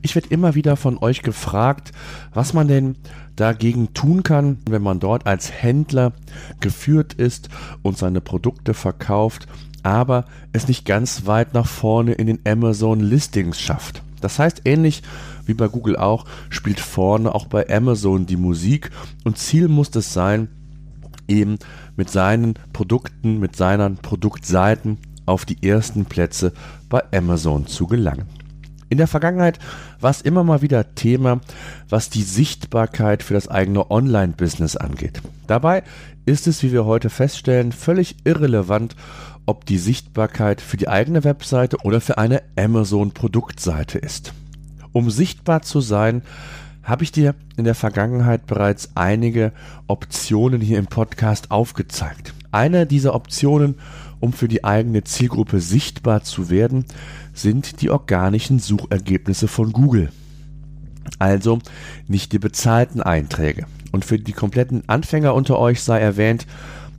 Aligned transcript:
Ich 0.00 0.14
werde 0.14 0.28
immer 0.28 0.54
wieder 0.54 0.76
von 0.76 0.98
euch 0.98 1.22
gefragt, 1.22 1.92
was 2.32 2.54
man 2.54 2.68
denn 2.68 2.96
dagegen 3.36 3.92
tun 3.94 4.22
kann, 4.22 4.58
wenn 4.68 4.82
man 4.82 5.00
dort 5.00 5.26
als 5.26 5.50
Händler 5.52 6.12
geführt 6.60 7.14
ist 7.14 7.48
und 7.82 7.98
seine 7.98 8.20
Produkte 8.20 8.74
verkauft, 8.74 9.46
aber 9.82 10.26
es 10.52 10.68
nicht 10.68 10.84
ganz 10.84 11.26
weit 11.26 11.54
nach 11.54 11.66
vorne 11.66 12.12
in 12.12 12.26
den 12.26 12.40
Amazon 12.46 13.00
Listings 13.00 13.60
schafft. 13.60 14.02
Das 14.20 14.38
heißt, 14.38 14.62
ähnlich 14.64 15.02
wie 15.46 15.54
bei 15.54 15.68
Google 15.68 15.96
auch, 15.96 16.24
spielt 16.48 16.80
vorne 16.80 17.34
auch 17.34 17.46
bei 17.46 17.68
Amazon 17.68 18.26
die 18.26 18.36
Musik 18.36 18.90
und 19.24 19.38
Ziel 19.38 19.68
muss 19.68 19.94
es 19.96 20.12
sein, 20.12 20.48
eben 21.28 21.58
mit 21.96 22.10
seinen 22.10 22.54
Produkten, 22.72 23.40
mit 23.40 23.56
seinen 23.56 23.96
Produktseiten 23.96 24.98
auf 25.26 25.44
die 25.44 25.66
ersten 25.66 26.04
Plätze 26.04 26.52
bei 26.88 27.02
Amazon 27.12 27.66
zu 27.66 27.86
gelangen. 27.86 28.26
In 28.92 28.98
der 28.98 29.06
Vergangenheit 29.06 29.58
war 30.00 30.10
es 30.10 30.20
immer 30.20 30.44
mal 30.44 30.60
wieder 30.60 30.94
Thema, 30.94 31.40
was 31.88 32.10
die 32.10 32.24
Sichtbarkeit 32.24 33.22
für 33.22 33.32
das 33.32 33.48
eigene 33.48 33.90
Online-Business 33.90 34.76
angeht. 34.76 35.22
Dabei 35.46 35.82
ist 36.26 36.46
es, 36.46 36.62
wie 36.62 36.72
wir 36.72 36.84
heute 36.84 37.08
feststellen, 37.08 37.72
völlig 37.72 38.16
irrelevant, 38.24 38.94
ob 39.46 39.64
die 39.64 39.78
Sichtbarkeit 39.78 40.60
für 40.60 40.76
die 40.76 40.88
eigene 40.88 41.24
Webseite 41.24 41.78
oder 41.84 42.02
für 42.02 42.18
eine 42.18 42.42
Amazon-Produktseite 42.58 43.98
ist. 43.98 44.34
Um 44.92 45.08
sichtbar 45.08 45.62
zu 45.62 45.80
sein, 45.80 46.20
habe 46.82 47.02
ich 47.02 47.12
dir 47.12 47.34
in 47.56 47.64
der 47.64 47.74
Vergangenheit 47.74 48.46
bereits 48.46 48.90
einige 48.94 49.52
Optionen 49.86 50.60
hier 50.60 50.78
im 50.78 50.86
Podcast 50.86 51.50
aufgezeigt. 51.50 52.34
Eine 52.50 52.86
dieser 52.86 53.14
Optionen, 53.14 53.76
um 54.20 54.34
für 54.34 54.48
die 54.48 54.64
eigene 54.64 55.02
Zielgruppe 55.02 55.60
sichtbar 55.60 56.22
zu 56.22 56.50
werden, 56.50 56.84
sind 57.32 57.80
die 57.80 57.90
organischen 57.90 58.58
Suchergebnisse 58.58 59.48
von 59.48 59.72
Google. 59.72 60.10
Also 61.18 61.58
nicht 62.08 62.32
die 62.32 62.38
bezahlten 62.38 63.02
Einträge. 63.02 63.66
Und 63.90 64.04
für 64.04 64.18
die 64.18 64.32
kompletten 64.32 64.88
Anfänger 64.88 65.34
unter 65.34 65.58
euch 65.58 65.82
sei 65.82 66.00
erwähnt, 66.00 66.46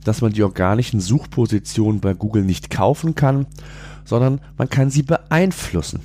dass 0.04 0.20
man 0.20 0.32
die 0.32 0.42
organischen 0.42 1.00
Suchpositionen 1.00 2.00
bei 2.00 2.14
Google 2.14 2.44
nicht 2.44 2.70
kaufen 2.70 3.14
kann, 3.14 3.46
sondern 4.04 4.40
man 4.58 4.68
kann 4.68 4.90
sie 4.90 5.02
beeinflussen. 5.02 6.00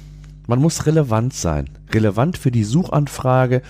Man 0.47 0.59
muss 0.59 0.85
relevant 0.85 1.33
sein. 1.33 1.69
Relevant 1.93 2.37
für 2.37 2.49
die 2.49 2.63
Suchanfrage, 2.63 3.61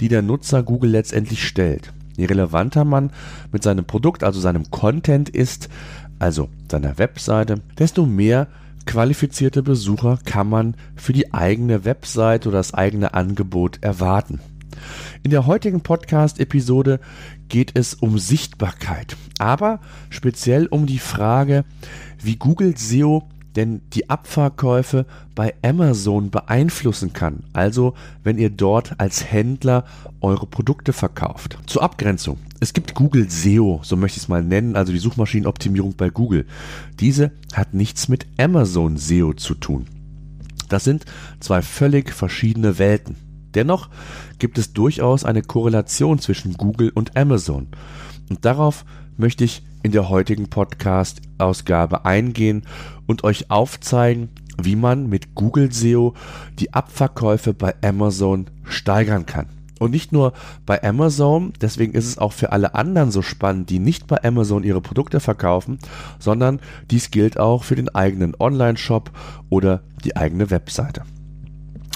die 0.00 0.08
der 0.08 0.22
Nutzer 0.22 0.62
Google 0.62 0.90
letztendlich 0.90 1.46
stellt. 1.46 1.92
Je 2.16 2.26
relevanter 2.26 2.84
man 2.84 3.10
mit 3.50 3.62
seinem 3.62 3.84
Produkt, 3.84 4.22
also 4.22 4.40
seinem 4.40 4.70
Content 4.70 5.28
ist, 5.28 5.68
also 6.18 6.48
seiner 6.70 6.98
Webseite, 6.98 7.60
desto 7.78 8.06
mehr 8.06 8.48
qualifizierte 8.88 9.62
Besucher 9.62 10.18
kann 10.24 10.48
man 10.48 10.74
für 10.96 11.12
die 11.12 11.34
eigene 11.34 11.84
Webseite 11.84 12.48
oder 12.48 12.56
das 12.56 12.72
eigene 12.72 13.12
Angebot 13.12 13.82
erwarten. 13.82 14.40
In 15.22 15.30
der 15.30 15.44
heutigen 15.46 15.82
Podcast-Episode 15.82 16.98
geht 17.50 17.72
es 17.74 17.92
um 17.92 18.18
Sichtbarkeit, 18.18 19.14
aber 19.38 19.80
speziell 20.08 20.66
um 20.68 20.86
die 20.86 21.00
Frage, 21.00 21.66
wie 22.22 22.36
Google 22.36 22.78
SEO 22.78 23.28
denn 23.58 23.82
die 23.92 24.08
Abverkäufe 24.08 25.04
bei 25.34 25.52
Amazon 25.62 26.30
beeinflussen 26.30 27.12
kann. 27.12 27.42
Also, 27.52 27.94
wenn 28.22 28.38
ihr 28.38 28.50
dort 28.50 29.00
als 29.00 29.32
Händler 29.32 29.84
eure 30.20 30.46
Produkte 30.46 30.92
verkauft. 30.92 31.58
Zur 31.66 31.82
Abgrenzung. 31.82 32.38
Es 32.60 32.72
gibt 32.72 32.94
Google 32.94 33.28
SEO, 33.28 33.80
so 33.82 33.96
möchte 33.96 34.18
ich 34.18 34.22
es 34.22 34.28
mal 34.28 34.44
nennen, 34.44 34.76
also 34.76 34.92
die 34.92 35.00
Suchmaschinenoptimierung 35.00 35.96
bei 35.96 36.08
Google. 36.08 36.46
Diese 37.00 37.32
hat 37.52 37.74
nichts 37.74 38.06
mit 38.06 38.26
Amazon 38.38 38.96
SEO 38.96 39.32
zu 39.32 39.54
tun. 39.56 39.86
Das 40.68 40.84
sind 40.84 41.04
zwei 41.40 41.60
völlig 41.60 42.12
verschiedene 42.12 42.78
Welten. 42.78 43.16
Dennoch 43.54 43.88
gibt 44.38 44.56
es 44.58 44.72
durchaus 44.72 45.24
eine 45.24 45.42
Korrelation 45.42 46.20
zwischen 46.20 46.54
Google 46.54 46.92
und 46.94 47.16
Amazon. 47.16 47.66
Und 48.30 48.44
darauf 48.44 48.84
möchte 49.16 49.42
ich 49.42 49.62
in 49.82 49.92
der 49.92 50.08
heutigen 50.08 50.48
Podcast-Ausgabe 50.48 52.04
eingehen 52.04 52.62
und 53.06 53.24
euch 53.24 53.50
aufzeigen, 53.50 54.28
wie 54.60 54.76
man 54.76 55.08
mit 55.08 55.34
Google 55.34 55.72
SEO 55.72 56.14
die 56.58 56.74
Abverkäufe 56.74 57.54
bei 57.54 57.74
Amazon 57.82 58.46
steigern 58.64 59.26
kann. 59.26 59.46
Und 59.78 59.92
nicht 59.92 60.12
nur 60.12 60.32
bei 60.66 60.82
Amazon, 60.82 61.52
deswegen 61.60 61.92
ist 61.92 62.06
es 62.06 62.18
auch 62.18 62.32
für 62.32 62.50
alle 62.52 62.74
anderen 62.74 63.12
so 63.12 63.22
spannend, 63.22 63.70
die 63.70 63.78
nicht 63.78 64.08
bei 64.08 64.22
Amazon 64.24 64.64
ihre 64.64 64.80
Produkte 64.80 65.20
verkaufen, 65.20 65.78
sondern 66.18 66.60
dies 66.90 67.10
gilt 67.10 67.38
auch 67.38 67.62
für 67.62 67.76
den 67.76 67.88
eigenen 67.88 68.34
Online-Shop 68.38 69.12
oder 69.48 69.82
die 70.04 70.16
eigene 70.16 70.50
Webseite. 70.50 71.02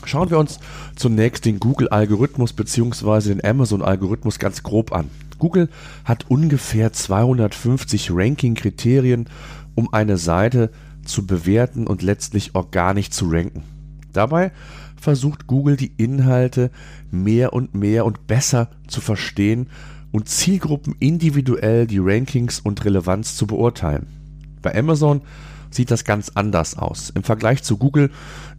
Schauen 0.04 0.30
wir 0.30 0.38
uns 0.38 0.58
zunächst 0.96 1.44
den 1.44 1.60
Google-Algorithmus 1.60 2.52
bzw. 2.52 3.34
den 3.34 3.44
Amazon-Algorithmus 3.44 4.38
ganz 4.38 4.62
grob 4.62 4.92
an. 4.92 5.10
Google 5.42 5.68
hat 6.04 6.30
ungefähr 6.30 6.92
250 6.92 8.12
Ranking-Kriterien, 8.12 9.28
um 9.74 9.92
eine 9.92 10.16
Seite 10.16 10.70
zu 11.04 11.26
bewerten 11.26 11.88
und 11.88 12.00
letztlich 12.00 12.54
organisch 12.54 13.10
zu 13.10 13.28
ranken. 13.28 13.64
Dabei 14.12 14.52
versucht 14.94 15.48
Google 15.48 15.76
die 15.76 15.94
Inhalte 15.96 16.70
mehr 17.10 17.54
und 17.54 17.74
mehr 17.74 18.06
und 18.06 18.28
besser 18.28 18.70
zu 18.86 19.00
verstehen 19.00 19.68
und 20.12 20.28
Zielgruppen 20.28 20.94
individuell 21.00 21.88
die 21.88 21.98
Rankings 21.98 22.60
und 22.60 22.84
Relevanz 22.84 23.34
zu 23.34 23.48
beurteilen. 23.48 24.06
Bei 24.62 24.72
Amazon 24.72 25.22
sieht 25.72 25.90
das 25.90 26.04
ganz 26.04 26.30
anders 26.36 26.78
aus. 26.78 27.10
Im 27.10 27.24
Vergleich 27.24 27.64
zu 27.64 27.78
Google 27.78 28.12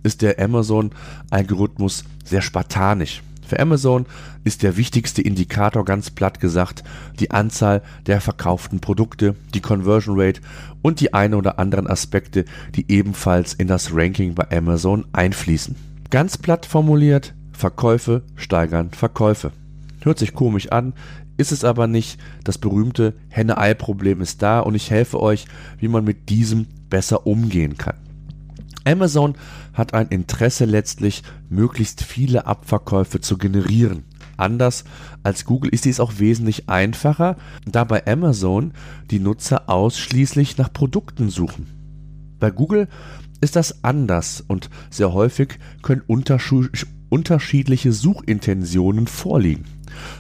ist 0.04 0.22
der 0.22 0.38
Amazon-Algorithmus 0.38 2.04
sehr 2.26 2.42
spartanisch. 2.42 3.24
Für 3.46 3.60
Amazon 3.60 4.06
ist 4.44 4.64
der 4.64 4.78
wichtigste 4.78 5.22
Indikator 5.22 5.86
ganz 5.86 6.10
platt 6.10 6.40
gesagt 6.40 6.84
die 7.20 7.32
Anzahl 7.32 7.82
der 8.06 8.22
verkauften 8.22 8.80
Produkte, 8.80 9.36
die 9.54 9.62
Conversion 9.62 10.20
Rate 10.20 10.42
und 10.82 11.00
die 11.00 11.14
ein 11.14 11.34
oder 11.34 11.60
anderen 11.60 11.88
Aspekte, 11.88 12.46
die 12.76 12.92
ebenfalls 12.92 13.54
in 13.54 13.68
das 13.68 13.94
Ranking 13.94 14.34
bei 14.36 14.50
Amazon 14.52 15.06
einfließen. 15.14 15.76
Ganz 16.10 16.38
platt 16.38 16.66
formuliert, 16.66 17.34
Verkäufe 17.52 18.24
steigern 18.36 18.92
Verkäufe. 18.92 19.52
Hört 20.02 20.20
sich 20.20 20.34
komisch 20.34 20.70
an, 20.72 20.94
ist 21.38 21.52
es 21.52 21.64
aber 21.64 21.88
nicht. 21.88 22.20
Das 22.44 22.58
berühmte 22.58 23.14
Henne-Ei-Problem 23.30 24.22
ist 24.22 24.42
da 24.42 24.60
und 24.60 24.76
ich 24.76 24.92
helfe 24.92 25.20
euch, 25.22 25.46
wie 25.80 25.88
man 25.88 26.04
mit 26.04 26.30
diesem 26.30 26.68
besser 26.90 27.26
umgehen 27.26 27.78
kann. 27.78 27.96
Amazon 28.86 29.36
hat 29.74 29.94
ein 29.94 30.08
Interesse 30.08 30.66
letztlich, 30.66 31.24
möglichst 31.50 32.04
viele 32.04 32.46
Abverkäufe 32.46 33.20
zu 33.22 33.38
generieren. 33.38 34.04
Anders 34.38 34.84
als 35.22 35.46
Google 35.46 35.72
ist 35.74 35.86
dies 35.86 36.00
auch 36.00 36.20
wesentlich 36.20 36.70
einfacher, 36.70 37.38
da 37.66 37.84
bei 37.84 38.06
Amazon 38.08 38.74
die 39.12 39.20
Nutzer 39.20 39.70
ausschließlich 39.70 40.58
nach 40.58 40.72
Produkten 40.74 41.30
suchen. 41.30 41.68
Bei 42.40 42.50
Google 42.50 42.88
ist 43.42 43.56
das 43.56 43.84
anders 43.84 44.44
und 44.48 44.70
sehr 44.90 45.14
häufig 45.14 45.60
können 45.82 46.02
unterschiedliche 47.10 47.92
Suchintentionen 47.92 49.08
vorliegen. 49.08 49.66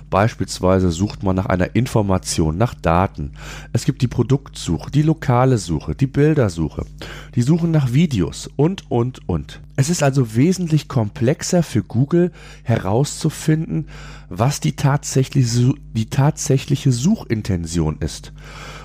Beispielsweise 0.09 0.91
sucht 0.91 1.23
man 1.23 1.35
nach 1.35 1.45
einer 1.47 1.75
Information, 1.75 2.57
nach 2.57 2.73
Daten. 2.73 3.31
Es 3.71 3.85
gibt 3.85 4.01
die 4.01 4.07
Produktsuche, 4.07 4.91
die 4.91 5.01
lokale 5.01 5.57
Suche, 5.57 5.95
die 5.95 6.07
Bildersuche, 6.07 6.85
die 7.35 7.41
Suche 7.41 7.67
nach 7.67 7.93
Videos 7.93 8.49
und, 8.55 8.89
und, 8.89 9.27
und. 9.27 9.61
Es 9.75 9.89
ist 9.89 10.03
also 10.03 10.35
wesentlich 10.35 10.87
komplexer 10.87 11.63
für 11.63 11.83
Google 11.83 12.31
herauszufinden, 12.63 13.87
was 14.29 14.59
die 14.59 14.75
tatsächliche, 14.75 15.73
die 15.93 16.09
tatsächliche 16.09 16.91
Suchintention 16.91 17.97
ist. 17.99 18.33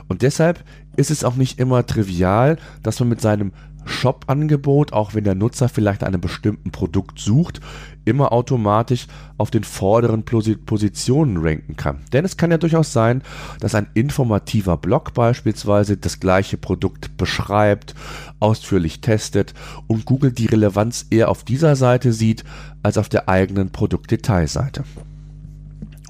Und 0.09 0.23
deshalb 0.23 0.65
ist 0.97 1.11
es 1.11 1.25
auch 1.25 1.37
nicht 1.37 1.59
immer 1.61 1.87
trivial, 1.87 2.59
dass 2.83 2.99
man 3.01 3.09
mit 3.09 3.21
seinem 3.21 3.53
Shop-Angebot, 3.89 4.93
auch 4.93 5.15
wenn 5.15 5.25
der 5.25 5.35
Nutzer 5.35 5.69
vielleicht 5.69 6.05
einem 6.05 6.21
bestimmten 6.21 6.71
Produkt 6.71 7.19
sucht, 7.19 7.61
immer 8.05 8.33
automatisch 8.33 9.07
auf 9.37 9.51
den 9.51 9.65
vorderen 9.65 10.25
Positionen 10.25 11.37
ranken 11.39 11.77
kann. 11.77 12.01
Denn 12.13 12.25
es 12.25 12.37
kann 12.37 12.51
ja 12.51 12.59
durchaus 12.59 12.93
sein, 12.93 13.23
dass 13.61 13.75
ein 13.75 13.89
informativer 13.95 14.77
Blog 14.77 15.15
beispielsweise 15.15 15.97
das 15.97 16.21
gleiche 16.21 16.57
Produkt 16.57 17.17
beschreibt, 17.17 17.95
ausführlich 18.41 19.01
testet 19.01 19.55
und 19.87 20.05
Google 20.05 20.33
die 20.33 20.47
Relevanz 20.47 21.07
eher 21.11 21.29
auf 21.29 21.45
dieser 21.45 21.77
Seite 21.77 22.13
sieht 22.13 22.45
als 22.83 22.99
auf 22.99 23.09
der 23.09 23.29
eigenen 23.29 23.71
Produktdetailseite. 23.71 24.85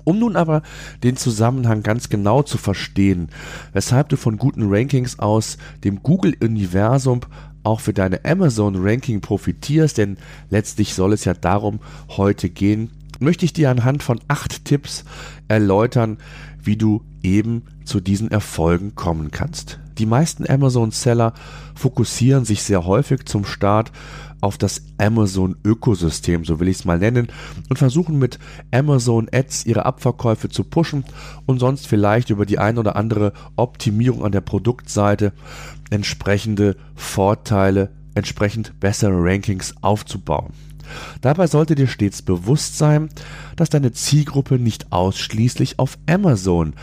Um 0.09 0.21
nun 0.21 0.37
aber 0.37 0.63
den 1.03 1.19
Zusammenhang 1.19 1.83
ganz 1.83 2.09
genau 2.09 2.43
zu 2.43 2.57
verstehen, 2.57 3.29
weshalb 3.75 4.09
du 4.09 4.17
von 4.17 4.39
guten 4.39 4.75
Rankings 4.75 5.19
aus 5.19 5.59
dem 5.85 6.03
Google-Universum 6.03 7.21
auch 7.63 7.81
für 7.81 7.93
deine 7.93 8.25
Amazon-Ranking 8.25 9.21
profitierst, 9.21 9.99
denn 9.99 10.17
letztlich 10.51 10.95
soll 10.95 11.13
es 11.13 11.25
ja 11.25 11.35
darum 11.35 11.81
heute 12.09 12.49
gehen, 12.49 12.91
möchte 13.21 13.45
ich 13.45 13.53
dir 13.53 13.71
anhand 13.71 14.03
von 14.03 14.21
acht 14.29 14.65
Tipps 14.65 15.05
erläutern, 15.49 16.19
wie 16.63 16.77
du 16.77 17.03
eben 17.23 17.63
zu 17.85 18.01
diesen 18.01 18.31
Erfolgen 18.31 18.95
kommen 18.95 19.31
kannst. 19.31 19.81
Die 19.99 20.07
meisten 20.07 20.49
Amazon-Seller 20.49 21.35
fokussieren 21.75 22.45
sich 22.45 22.63
sehr 22.63 22.87
häufig 22.87 23.25
zum 23.27 23.45
Start 23.45 23.93
auf 24.41 24.57
das 24.57 24.83
Amazon-Ökosystem, 24.99 26.45
so 26.45 26.61
will 26.61 26.69
ich 26.69 26.79
es 26.79 26.85
mal 26.85 26.99
nennen, 26.99 27.29
und 27.69 27.79
versuchen 27.79 28.19
mit 28.19 28.39
Amazon 28.71 29.29
Ads 29.33 29.67
ihre 29.67 29.85
Abverkäufe 29.85 30.49
zu 30.49 30.63
pushen 30.63 31.05
und 31.47 31.59
sonst 31.59 31.87
vielleicht 31.89 32.31
über 32.31 32.47
die 32.47 32.59
ein 32.59 32.79
oder 32.79 32.95
andere 32.95 33.33
Optimierung 33.57 34.25
an 34.25 34.33
der 34.33 34.41
Produktseite 34.41 35.33
entsprechende 35.91 36.77
Vorteile, 36.95 37.91
entsprechend 38.15 38.79
bessere 38.79 39.15
Rankings 39.15 39.75
aufzubauen. 39.81 40.53
Dabei 41.21 41.47
sollte 41.49 41.75
dir 41.75 41.87
stets 41.87 42.23
bewusst 42.23 42.79
sein, 42.79 43.09
dass 43.57 43.71
deine 43.71 43.93
Zielgruppe 43.93 44.59
nicht 44.59 44.93
ausschließlich 44.93 45.79
auf 45.79 45.99
Amazon 46.07 46.75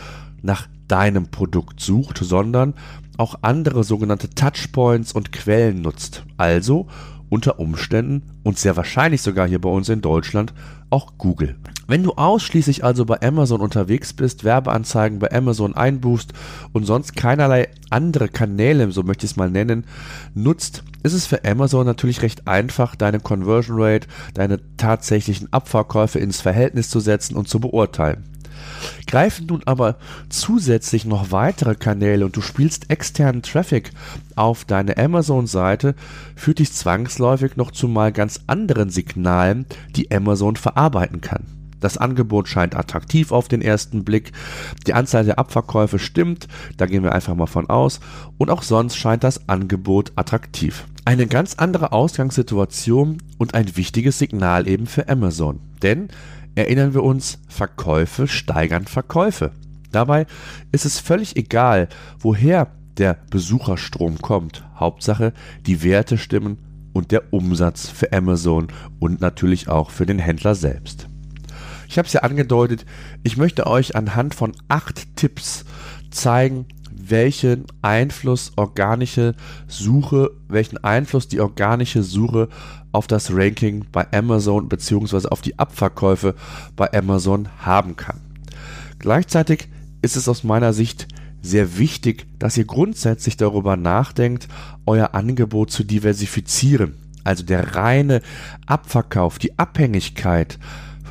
nach 0.42 0.68
deinem 0.88 1.28
Produkt 1.28 1.80
sucht, 1.80 2.18
sondern 2.22 2.74
auch 3.16 3.38
andere 3.42 3.84
sogenannte 3.84 4.30
Touchpoints 4.30 5.12
und 5.12 5.32
Quellen 5.32 5.82
nutzt. 5.82 6.24
Also 6.36 6.86
unter 7.28 7.58
Umständen 7.58 8.22
und 8.44 8.58
sehr 8.58 8.76
wahrscheinlich 8.76 9.22
sogar 9.22 9.48
hier 9.48 9.60
bei 9.60 9.68
uns 9.68 9.88
in 9.88 10.00
Deutschland 10.00 10.54
auch 10.90 11.18
Google. 11.18 11.56
Wenn 11.88 12.02
du 12.02 12.12
ausschließlich 12.12 12.84
also 12.84 13.04
bei 13.04 13.20
Amazon 13.20 13.60
unterwegs 13.60 14.12
bist, 14.12 14.44
Werbeanzeigen 14.44 15.18
bei 15.18 15.32
Amazon 15.32 15.74
einbuchst 15.74 16.32
und 16.72 16.84
sonst 16.84 17.16
keinerlei 17.16 17.68
andere 17.90 18.28
Kanäle, 18.28 18.90
so 18.92 19.02
möchte 19.02 19.26
ich 19.26 19.32
es 19.32 19.36
mal 19.36 19.50
nennen, 19.50 19.84
nutzt, 20.34 20.82
ist 21.02 21.12
es 21.12 21.26
für 21.26 21.44
Amazon 21.44 21.86
natürlich 21.86 22.22
recht 22.22 22.48
einfach, 22.48 22.96
deine 22.96 23.20
Conversion 23.20 23.80
Rate, 23.80 24.08
deine 24.34 24.60
tatsächlichen 24.76 25.52
Abverkäufe 25.52 26.18
ins 26.18 26.40
Verhältnis 26.40 26.90
zu 26.90 27.00
setzen 27.00 27.36
und 27.36 27.48
zu 27.48 27.60
beurteilen. 27.60 28.24
Greifen 29.06 29.46
nun 29.46 29.62
aber 29.66 29.96
zusätzlich 30.28 31.04
noch 31.04 31.30
weitere 31.30 31.74
Kanäle 31.74 32.24
und 32.24 32.36
du 32.36 32.40
spielst 32.40 32.90
externen 32.90 33.42
Traffic 33.42 33.90
auf 34.34 34.64
deine 34.64 34.96
Amazon-Seite, 34.96 35.94
führt 36.34 36.58
dich 36.58 36.72
zwangsläufig 36.72 37.56
noch 37.56 37.70
zu 37.70 37.88
mal 37.88 38.12
ganz 38.12 38.40
anderen 38.46 38.90
Signalen, 38.90 39.66
die 39.94 40.10
Amazon 40.10 40.56
verarbeiten 40.56 41.20
kann. 41.20 41.44
Das 41.80 41.98
Angebot 41.98 42.48
scheint 42.48 42.74
attraktiv 42.74 43.32
auf 43.32 43.48
den 43.48 43.62
ersten 43.62 44.04
Blick. 44.04 44.32
Die 44.86 44.94
Anzahl 44.94 45.24
der 45.24 45.38
Abverkäufe 45.38 45.98
stimmt, 45.98 46.48
da 46.76 46.86
gehen 46.86 47.02
wir 47.02 47.12
einfach 47.12 47.34
mal 47.34 47.46
von 47.46 47.68
aus. 47.68 48.00
Und 48.38 48.50
auch 48.50 48.62
sonst 48.62 48.96
scheint 48.96 49.24
das 49.24 49.48
Angebot 49.48 50.12
attraktiv. 50.16 50.86
Eine 51.04 51.26
ganz 51.26 51.54
andere 51.54 51.92
Ausgangssituation 51.92 53.18
und 53.38 53.54
ein 53.54 53.76
wichtiges 53.76 54.18
Signal 54.18 54.66
eben 54.66 54.86
für 54.86 55.08
Amazon. 55.08 55.60
Denn 55.82 56.08
erinnern 56.56 56.94
wir 56.94 57.04
uns, 57.04 57.38
Verkäufe 57.48 58.26
steigern 58.26 58.86
Verkäufe. 58.86 59.52
Dabei 59.92 60.26
ist 60.72 60.84
es 60.84 60.98
völlig 60.98 61.36
egal, 61.36 61.88
woher 62.18 62.72
der 62.98 63.18
Besucherstrom 63.30 64.18
kommt. 64.18 64.64
Hauptsache, 64.74 65.32
die 65.66 65.82
Werte 65.82 66.18
stimmen 66.18 66.58
und 66.92 67.12
der 67.12 67.32
Umsatz 67.32 67.88
für 67.88 68.12
Amazon 68.12 68.68
und 68.98 69.20
natürlich 69.20 69.68
auch 69.68 69.90
für 69.90 70.06
den 70.06 70.18
Händler 70.18 70.54
selbst. 70.54 71.08
Ich 71.88 71.98
habe 71.98 72.06
es 72.06 72.12
ja 72.12 72.22
angedeutet, 72.22 72.84
ich 73.22 73.36
möchte 73.36 73.66
euch 73.66 73.94
anhand 73.94 74.34
von 74.34 74.52
acht 74.68 75.14
Tipps 75.16 75.64
zeigen, 76.10 76.66
welchen 77.10 77.64
Einfluss 77.82 78.52
organische 78.56 79.34
Suche, 79.68 80.30
welchen 80.48 80.82
Einfluss 80.82 81.28
die 81.28 81.40
organische 81.40 82.02
Suche 82.02 82.48
auf 82.92 83.06
das 83.06 83.32
Ranking 83.32 83.84
bei 83.92 84.06
Amazon 84.12 84.68
bzw. 84.68 85.28
auf 85.28 85.42
die 85.42 85.58
Abverkäufe 85.58 86.34
bei 86.76 86.92
Amazon 86.92 87.48
haben 87.58 87.96
kann. 87.96 88.20
Gleichzeitig 88.98 89.68
ist 90.02 90.16
es 90.16 90.28
aus 90.28 90.44
meiner 90.44 90.72
Sicht 90.72 91.08
sehr 91.42 91.78
wichtig, 91.78 92.26
dass 92.38 92.56
ihr 92.56 92.64
grundsätzlich 92.64 93.36
darüber 93.36 93.76
nachdenkt, 93.76 94.48
euer 94.84 95.14
Angebot 95.14 95.70
zu 95.70 95.84
diversifizieren. 95.84 96.96
Also 97.24 97.44
der 97.44 97.76
reine 97.76 98.22
Abverkauf, 98.66 99.38
die 99.38 99.58
Abhängigkeit 99.58 100.58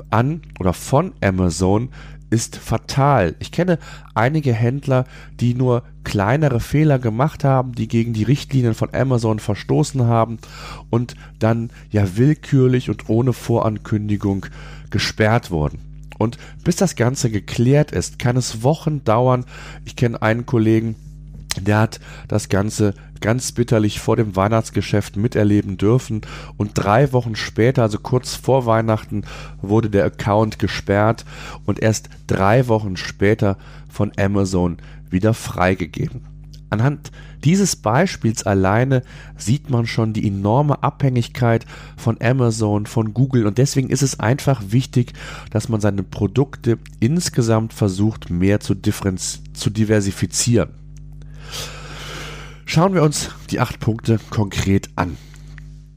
an 0.10 0.42
oder 0.60 0.74
von 0.74 1.14
Amazon 1.22 1.90
ist 2.30 2.58
fatal. 2.58 3.36
Ich 3.40 3.52
kenne 3.52 3.80
einige 4.14 4.54
Händler, 4.54 5.06
die 5.40 5.54
nur 5.54 5.84
kleinere 6.04 6.60
Fehler 6.60 7.00
gemacht 7.00 7.44
haben, 7.44 7.74
die 7.74 7.88
gegen 7.88 8.14
die 8.14 8.24
Richtlinien 8.24 8.74
von 8.74 8.94
Amazon 8.94 9.40
verstoßen 9.40 10.06
haben 10.06 10.40
und 10.90 11.16
dann 11.40 11.70
ja 11.92 12.18
willkürlich 12.18 12.90
und 12.90 13.10
ohne 13.10 13.34
Vorankündigung 13.34 14.46
gesperrt 14.90 15.52
wurden. 15.52 15.80
Und 16.18 16.38
bis 16.64 16.78
das 16.78 16.96
Ganze 16.96 17.30
geklärt 17.30 17.92
ist, 17.92 18.20
kann 18.20 18.38
es 18.38 18.64
Wochen 18.64 19.04
dauern. 19.04 19.46
Ich 19.84 19.96
kenne 19.96 20.22
einen 20.22 20.46
Kollegen, 20.46 20.96
der 21.64 21.80
hat 21.80 22.00
das 22.28 22.50
Ganze 22.50 22.94
ganz 23.22 23.52
bitterlich 23.52 24.00
vor 24.00 24.16
dem 24.16 24.36
Weihnachtsgeschäft 24.36 25.16
miterleben 25.16 25.78
dürfen 25.78 26.22
und 26.58 26.72
drei 26.74 27.12
Wochen 27.14 27.36
später, 27.36 27.84
also 27.84 27.98
kurz 27.98 28.36
vor 28.36 28.66
Weihnachten, 28.66 29.24
wurde 29.62 29.90
der 29.90 30.06
Account 30.06 30.60
gesperrt 30.60 31.26
und 31.66 31.82
erst 31.82 32.10
drei 32.28 32.68
Wochen 32.68 32.98
später 32.98 33.58
von 33.90 34.12
Amazon 34.18 34.78
wieder 35.10 35.34
freigegeben. 35.34 36.22
Anhand 36.70 37.12
dieses 37.44 37.76
Beispiels 37.76 38.44
alleine 38.44 39.04
sieht 39.38 39.70
man 39.70 39.86
schon 39.86 40.14
die 40.14 40.28
enorme 40.28 40.82
Abhängigkeit 40.84 41.66
von 41.96 42.18
Amazon, 42.20 42.86
von 42.86 43.14
Google 43.14 43.46
und 43.46 43.60
deswegen 43.60 43.90
ist 43.90 44.02
es 44.02 44.20
einfach 44.20 44.62
wichtig, 44.70 45.14
dass 45.52 45.70
man 45.70 45.80
seine 45.80 46.04
Produkte 46.04 46.80
insgesamt 47.00 47.72
versucht 47.72 48.30
mehr 48.30 48.60
zu, 48.60 48.76
zu 48.76 49.70
diversifizieren. 49.70 50.85
Schauen 52.66 52.94
wir 52.94 53.04
uns 53.04 53.30
die 53.52 53.60
acht 53.60 53.80
Punkte 53.80 54.20
konkret 54.30 54.90
an. 54.96 55.18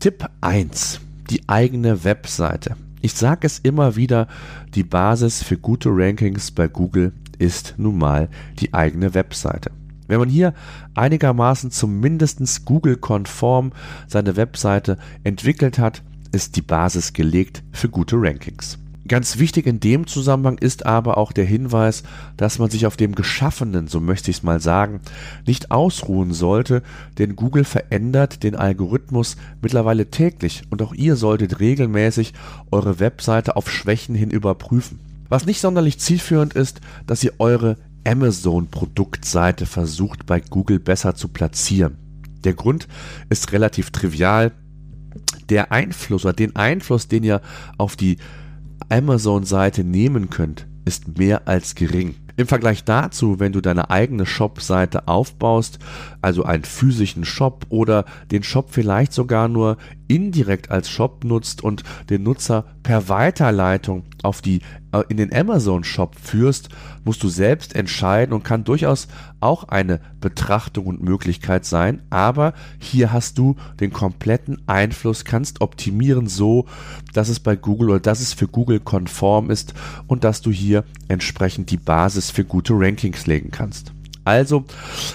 Tipp 0.00 0.28
1. 0.40 1.00
Die 1.30 1.48
eigene 1.48 2.04
Webseite. 2.04 2.76
Ich 3.00 3.14
sage 3.14 3.46
es 3.46 3.58
immer 3.58 3.96
wieder, 3.96 4.28
die 4.74 4.84
Basis 4.84 5.42
für 5.42 5.56
gute 5.56 5.88
Rankings 5.90 6.50
bei 6.50 6.68
Google 6.68 7.12
ist 7.38 7.74
nun 7.78 7.98
mal 7.98 8.28
die 8.58 8.74
eigene 8.74 9.14
Webseite. 9.14 9.70
Wenn 10.08 10.20
man 10.20 10.28
hier 10.28 10.54
einigermaßen 10.94 11.70
zumindest 11.70 12.64
Google-konform 12.64 13.73
seine 14.06 14.37
Webseite 14.37 14.99
entwickelt 15.23 15.78
hat, 15.78 16.02
ist 16.32 16.56
die 16.56 16.62
Basis 16.62 17.12
gelegt 17.12 17.62
für 17.73 17.88
gute 17.88 18.16
Rankings. 18.16 18.78
Ganz 19.08 19.38
wichtig 19.38 19.66
in 19.66 19.80
dem 19.80 20.06
Zusammenhang 20.06 20.58
ist 20.58 20.84
aber 20.84 21.16
auch 21.16 21.32
der 21.32 21.46
Hinweis, 21.46 22.02
dass 22.36 22.58
man 22.58 22.68
sich 22.68 22.84
auf 22.84 22.98
dem 22.98 23.14
Geschaffenen, 23.14 23.88
so 23.88 24.00
möchte 24.00 24.30
ich 24.30 24.38
es 24.38 24.42
mal 24.42 24.60
sagen, 24.60 25.00
nicht 25.46 25.70
ausruhen 25.70 26.34
sollte, 26.34 26.82
denn 27.16 27.34
Google 27.34 27.64
verändert 27.64 28.42
den 28.42 28.54
Algorithmus 28.54 29.36
mittlerweile 29.62 30.10
täglich 30.10 30.62
und 30.68 30.82
auch 30.82 30.92
ihr 30.92 31.16
solltet 31.16 31.58
regelmäßig 31.58 32.34
eure 32.70 33.00
Webseite 33.00 33.56
auf 33.56 33.70
Schwächen 33.70 34.14
hin 34.14 34.30
überprüfen. 34.30 35.00
Was 35.30 35.46
nicht 35.46 35.60
sonderlich 35.60 35.98
zielführend 35.98 36.52
ist, 36.52 36.82
dass 37.06 37.24
ihr 37.24 37.32
eure 37.38 37.78
Amazon-Produktseite 38.06 39.64
versucht 39.64 40.26
bei 40.26 40.40
Google 40.40 40.80
besser 40.80 41.14
zu 41.14 41.28
platzieren. 41.28 41.96
Der 42.44 42.52
Grund 42.52 42.88
ist 43.30 43.52
relativ 43.52 43.90
trivial. 43.90 44.52
Der 45.48 45.72
Einfluss 45.72 46.26
oder 46.26 46.34
den 46.34 46.56
Einfluss, 46.56 47.08
den 47.08 47.24
ihr 47.24 47.40
auf 47.78 47.96
die 47.96 48.18
Amazon-Seite 48.88 49.85
nehmen 49.85 50.30
könnt, 50.30 50.66
ist 50.85 51.18
mehr 51.18 51.47
als 51.47 51.75
gering. 51.75 52.14
Im 52.37 52.47
Vergleich 52.47 52.85
dazu, 52.85 53.40
wenn 53.40 53.52
du 53.52 53.61
deine 53.61 53.90
eigene 53.90 54.25
Shop-Seite 54.25 55.08
aufbaust, 55.08 55.80
also 56.23 56.44
einen 56.44 56.62
physischen 56.62 57.25
Shop 57.25 57.66
oder 57.68 58.04
den 58.30 58.44
Shop 58.44 58.68
vielleicht 58.70 59.12
sogar 59.12 59.49
nur 59.49 59.76
indirekt 60.08 60.70
als 60.70 60.88
Shop 60.88 61.24
nutzt 61.24 61.62
und 61.62 61.84
den 62.10 62.22
Nutzer 62.22 62.64
per 62.82 63.08
Weiterleitung 63.08 64.04
auf 64.22 64.42
die 64.42 64.60
äh, 64.92 65.02
in 65.08 65.18
den 65.18 65.34
Amazon 65.34 65.84
Shop 65.84 66.16
führst, 66.20 66.70
musst 67.04 67.22
du 67.22 67.28
selbst 67.28 67.74
entscheiden 67.74 68.32
und 68.32 68.42
kann 68.42 68.64
durchaus 68.64 69.08
auch 69.40 69.64
eine 69.64 70.00
Betrachtung 70.20 70.86
und 70.86 71.02
Möglichkeit 71.02 71.64
sein, 71.64 72.02
aber 72.10 72.54
hier 72.78 73.12
hast 73.12 73.38
du 73.38 73.56
den 73.80 73.92
kompletten 73.92 74.62
Einfluss, 74.66 75.24
kannst 75.24 75.60
optimieren 75.60 76.26
so, 76.26 76.66
dass 77.12 77.28
es 77.28 77.38
bei 77.40 77.54
Google 77.54 77.90
oder 77.90 78.00
dass 78.00 78.20
es 78.20 78.32
für 78.32 78.48
Google 78.48 78.80
konform 78.80 79.50
ist 79.50 79.74
und 80.06 80.24
dass 80.24 80.40
du 80.40 80.50
hier 80.50 80.84
entsprechend 81.08 81.70
die 81.70 81.76
Basis 81.76 82.30
für 82.30 82.44
gute 82.44 82.72
Rankings 82.74 83.26
legen 83.26 83.50
kannst. 83.50 83.92
Also 84.28 84.64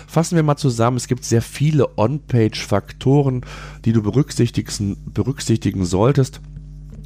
fassen 0.07 0.37
wir 0.37 0.41
mal 0.41 0.57
zusammen, 0.57 0.97
es 0.97 1.07
gibt 1.07 1.23
sehr 1.23 1.43
viele 1.43 1.99
On-Page-Faktoren, 1.99 3.41
die 3.85 3.93
du 3.93 4.01
berücksichtigen, 4.01 4.97
berücksichtigen 5.05 5.85
solltest. 5.85 6.41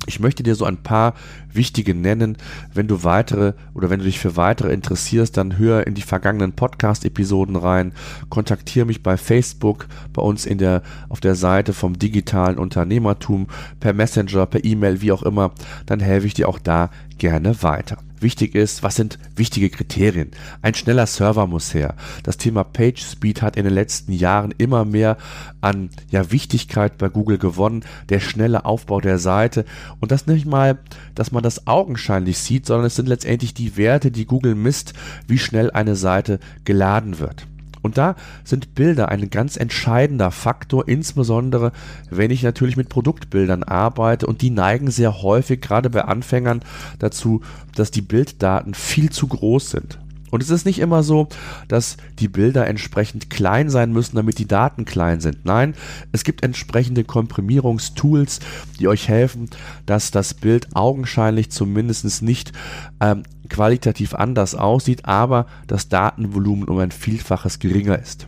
Ich 0.06 0.22
möchte 0.22 0.42
dir 0.42 0.56
so 0.56 0.64
ein 0.64 0.78
paar 0.78 1.16
wichtige 1.52 1.94
nennen. 1.94 2.38
Wenn 2.74 2.88
du 2.88 3.04
weitere 3.04 3.56
oder 3.74 3.90
wenn 3.90 4.00
du 4.00 4.06
dich 4.06 4.20
für 4.20 4.38
weitere 4.38 4.72
interessierst, 4.72 5.36
dann 5.36 5.58
hör 5.58 5.86
in 5.86 5.96
die 5.96 6.02
vergangenen 6.02 6.54
Podcast-Episoden 6.54 7.58
rein. 7.58 7.92
Kontaktiere 8.30 8.86
mich 8.86 9.04
bei 9.04 9.18
Facebook, 9.18 9.88
bei 10.14 10.22
uns 10.22 10.46
in 10.46 10.60
der, 10.60 10.84
auf 11.10 11.20
der 11.20 11.36
Seite 11.36 11.74
vom 11.74 12.00
digitalen 12.00 12.58
Unternehmertum, 12.58 13.48
per 13.82 13.92
Messenger, 13.92 14.46
per 14.46 14.64
E-Mail, 14.64 15.02
wie 15.02 15.12
auch 15.12 15.24
immer. 15.24 15.52
Dann 15.88 16.00
helfe 16.00 16.28
ich 16.28 16.36
dir 16.36 16.48
auch 16.48 16.60
da 16.60 16.90
gerne 17.18 17.62
weiter 17.64 17.98
wichtig 18.22 18.56
ist, 18.56 18.84
was 18.84 18.96
sind 18.96 19.20
wichtige 19.36 19.70
Kriterien. 19.70 20.32
Ein 20.62 20.74
schneller 20.74 21.06
Server 21.06 21.48
muss 21.48 21.74
her. 21.74 21.96
Das 22.24 22.38
Thema 22.38 22.64
Page 22.64 23.02
Speed 23.02 23.42
hat 23.42 23.56
in 23.56 23.64
den 23.64 23.74
letzten 23.74 24.12
Jahren 24.12 24.54
immer 24.58 24.86
mehr 24.86 25.18
an 25.62 25.90
ja, 26.10 26.32
Wichtigkeit 26.32 26.98
bei 26.98 27.10
Google 27.10 27.38
gewonnen. 27.38 27.84
Der 28.10 28.20
schnelle 28.20 28.66
Aufbau 28.66 29.02
der 29.02 29.20
Seite 29.20 29.66
und 30.00 30.12
das 30.12 30.28
nicht 30.28 30.46
mal, 30.46 30.80
dass 31.16 31.32
man 31.32 31.44
das 31.44 31.68
augenscheinlich 31.68 32.38
sieht, 32.38 32.66
sondern 32.66 32.86
es 32.86 32.96
sind 32.96 33.08
letztendlich 33.08 33.54
die 33.54 33.78
Werte, 33.78 34.12
die 34.12 34.26
Google 34.26 34.56
misst, 34.56 34.94
wie 35.28 35.40
schnell 35.40 35.72
eine 35.72 35.96
Seite 35.96 36.40
geladen 36.66 37.20
wird. 37.20 37.48
Und 37.82 37.98
da 37.98 38.16
sind 38.44 38.76
Bilder 38.76 39.10
ein 39.10 39.30
ganz 39.30 39.58
entscheidender 39.58 40.32
Faktor, 40.32 40.88
insbesondere 40.88 41.72
wenn 42.10 42.32
ich 42.32 42.44
natürlich 42.44 42.78
mit 42.78 42.90
Produktbildern 42.90 43.64
arbeite 43.64 44.28
und 44.28 44.42
die 44.42 44.50
neigen 44.50 44.92
sehr 44.92 45.22
häufig, 45.22 45.62
gerade 45.62 45.90
bei 45.90 46.04
Anfängern, 46.04 46.62
dazu, 47.00 47.42
dass 47.76 47.92
die 47.92 48.02
Bilddaten 48.02 48.74
viel 48.74 49.10
zu 49.10 49.28
groß 49.28 49.70
sind. 49.70 50.00
Und 50.30 50.44
es 50.44 50.50
ist 50.50 50.66
nicht 50.66 50.80
immer 50.80 51.04
so, 51.04 51.28
dass 51.68 51.98
die 52.20 52.28
Bilder 52.28 52.68
entsprechend 52.68 53.30
klein 53.30 53.70
sein 53.70 53.94
müssen, 53.94 54.18
damit 54.18 54.40
die 54.40 54.48
Daten 54.48 54.86
klein 54.86 55.22
sind. 55.22 55.46
Nein, 55.46 55.74
es 56.12 56.24
gibt 56.24 56.44
entsprechende 56.44 57.04
Komprimierungstools, 57.04 58.40
die 58.80 58.88
euch 58.88 59.08
helfen, 59.08 59.50
dass 59.86 60.12
das 60.12 60.34
Bild 60.34 60.76
augenscheinlich 60.76 61.50
zumindest 61.50 62.22
nicht 62.22 62.52
ähm, 63.00 63.24
qualitativ 63.50 64.14
anders 64.14 64.56
aussieht, 64.56 65.06
aber 65.06 65.48
das 65.68 65.90
Datenvolumen 65.90 66.68
um 66.68 66.78
ein 66.80 66.92
Vielfaches 66.92 67.60
geringer 67.60 68.00
ist. 68.00 68.28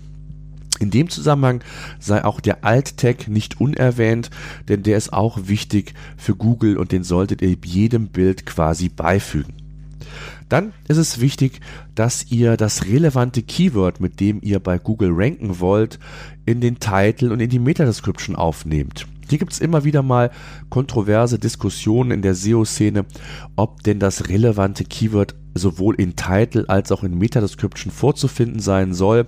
In 0.80 0.92
dem 0.92 1.10
Zusammenhang 1.10 1.62
sei 2.00 2.24
auch 2.24 2.40
der 2.40 2.64
Alt-Tag 2.64 3.28
nicht 3.28 3.60
unerwähnt, 3.60 4.30
denn 4.70 4.84
der 4.84 4.98
ist 4.98 5.12
auch 5.12 5.38
wichtig 5.44 5.94
für 6.16 6.36
Google 6.36 6.78
und 6.78 6.94
den 6.94 7.04
solltet 7.04 7.42
ihr 7.42 7.58
jedem 7.66 8.08
Bild 8.08 8.46
quasi 8.46 8.88
beifügen. 8.88 9.54
Dann 10.48 10.74
ist 10.88 10.98
es 10.98 11.20
wichtig, 11.20 11.60
dass 11.96 12.32
ihr 12.32 12.58
das 12.58 12.86
relevante 12.86 13.44
Keyword, 13.44 14.00
mit 14.00 14.20
dem 14.20 14.40
ihr 14.42 14.60
bei 14.60 14.80
Google 14.80 15.12
ranken 15.14 15.60
wollt, 15.60 16.00
in 16.46 16.62
den 16.62 16.80
Titel 16.80 17.32
und 17.32 17.40
in 17.40 17.50
die 17.50 17.60
Meta-Description 17.60 18.36
aufnehmt. 18.36 19.06
Hier 19.30 19.38
gibt 19.38 19.54
es 19.54 19.60
immer 19.60 19.84
wieder 19.84 20.02
mal 20.02 20.32
kontroverse 20.70 21.38
Diskussionen 21.38 22.12
in 22.12 22.22
der 22.24 22.34
SEO-Szene, 22.34 23.06
ob 23.56 23.84
denn 23.84 24.00
das 24.00 24.28
relevante 24.28 24.84
Keyword 24.84 25.36
sowohl 25.54 25.96
in 25.96 26.16
Title 26.16 26.66
als 26.68 26.92
auch 26.92 27.04
in 27.04 27.18
Meta-Description 27.18 27.92
vorzufinden 27.92 28.60
sein 28.60 28.94
soll. 28.94 29.28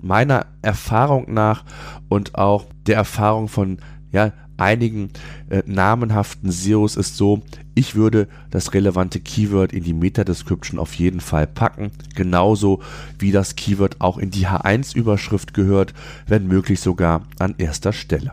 Meiner 0.00 0.46
Erfahrung 0.62 1.32
nach 1.32 1.64
und 2.08 2.34
auch 2.34 2.66
der 2.86 2.96
Erfahrung 2.96 3.48
von 3.48 3.78
ja, 4.10 4.32
einigen 4.56 5.10
äh, 5.50 5.62
namenhaften 5.66 6.50
SEOs 6.50 6.96
ist 6.96 7.16
so, 7.16 7.42
ich 7.74 7.94
würde 7.94 8.26
das 8.50 8.74
relevante 8.74 9.20
Keyword 9.20 9.72
in 9.72 9.84
die 9.84 9.94
Meta-Description 9.94 10.80
auf 10.80 10.94
jeden 10.94 11.20
Fall 11.20 11.46
packen, 11.46 11.92
genauso 12.16 12.80
wie 13.18 13.30
das 13.30 13.54
Keyword 13.54 14.00
auch 14.00 14.18
in 14.18 14.30
die 14.30 14.48
H1-Überschrift 14.48 15.54
gehört, 15.54 15.94
wenn 16.26 16.48
möglich 16.48 16.80
sogar 16.80 17.22
an 17.38 17.54
erster 17.58 17.92
Stelle. 17.92 18.32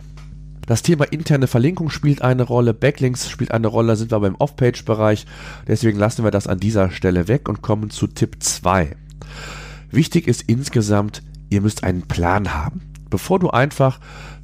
Das 0.66 0.82
Thema 0.82 1.06
interne 1.06 1.48
Verlinkung 1.48 1.92
spielt 1.92 2.22
eine 2.24 2.44
Rolle, 2.44 2.74
Backlinks 2.74 3.30
spielt 3.30 3.52
eine 3.52 3.68
Rolle, 3.68 3.96
sind 3.96 4.12
wir 4.12 4.16
aber 4.16 4.28
im 4.28 4.36
Off-Page-Bereich. 4.36 5.26
Deswegen 5.68 6.00
lassen 6.00 6.24
wir 6.24 6.32
das 6.32 6.48
an 6.48 6.60
dieser 6.60 6.90
Stelle 6.90 7.28
weg 7.28 7.48
und 7.48 7.62
kommen 7.62 7.92
zu 7.92 8.08
Tipp 8.08 8.38
2. 8.40 8.96
Wichtig 9.92 10.28
ist 10.28 10.44
insgesamt, 10.48 11.22
ihr 11.50 11.62
müsst 11.62 11.84
einen 11.84 12.04
Plan 12.04 12.54
haben. 12.54 12.82
Bevor 13.12 13.40
du 13.40 13.52
einfach 13.52 14.00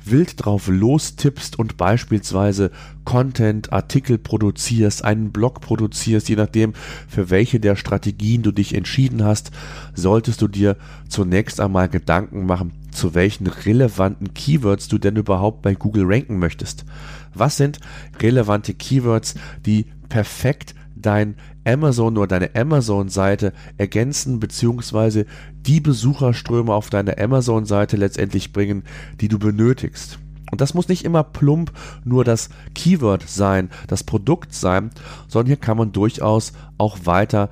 wild 0.05 0.45
drauf 0.45 0.67
lostippst 0.67 1.57
und 1.57 1.77
beispielsweise 1.77 2.71
Content, 3.03 3.73
Artikel 3.73 4.17
produzierst, 4.17 5.03
einen 5.03 5.31
Blog 5.31 5.61
produzierst, 5.61 6.29
je 6.29 6.35
nachdem, 6.35 6.73
für 7.07 7.29
welche 7.29 7.59
der 7.59 7.75
Strategien 7.75 8.43
du 8.43 8.51
dich 8.51 8.75
entschieden 8.75 9.23
hast, 9.23 9.51
solltest 9.93 10.41
du 10.41 10.47
dir 10.47 10.77
zunächst 11.09 11.59
einmal 11.59 11.89
Gedanken 11.89 12.45
machen, 12.45 12.73
zu 12.91 13.13
welchen 13.13 13.47
relevanten 13.47 14.33
Keywords 14.33 14.87
du 14.87 14.97
denn 14.97 15.15
überhaupt 15.15 15.61
bei 15.61 15.75
Google 15.75 16.05
ranken 16.05 16.39
möchtest. 16.39 16.85
Was 17.33 17.57
sind 17.57 17.79
relevante 18.19 18.73
Keywords, 18.73 19.35
die 19.65 19.85
perfekt 20.09 20.75
dein 20.95 21.35
Amazon 21.65 22.17
oder 22.17 22.27
deine 22.39 22.55
Amazon-Seite 22.55 23.53
ergänzen 23.77 24.39
beziehungsweise 24.39 25.25
die 25.65 25.79
Besucherströme 25.79 26.73
auf 26.73 26.89
deine 26.89 27.17
Amazon-Seite 27.17 27.97
letztendlich 27.97 28.51
bringen, 28.51 28.83
die 29.19 29.27
du 29.27 29.39
benötigst. 29.39 30.19
Und 30.51 30.59
das 30.59 30.73
muss 30.73 30.89
nicht 30.89 31.05
immer 31.05 31.23
plump 31.23 31.71
nur 32.03 32.25
das 32.25 32.49
Keyword 32.75 33.27
sein, 33.27 33.69
das 33.87 34.03
Produkt 34.03 34.53
sein, 34.53 34.89
sondern 35.27 35.47
hier 35.47 35.57
kann 35.57 35.77
man 35.77 35.93
durchaus 35.93 36.51
auch 36.77 36.99
weiter 37.05 37.49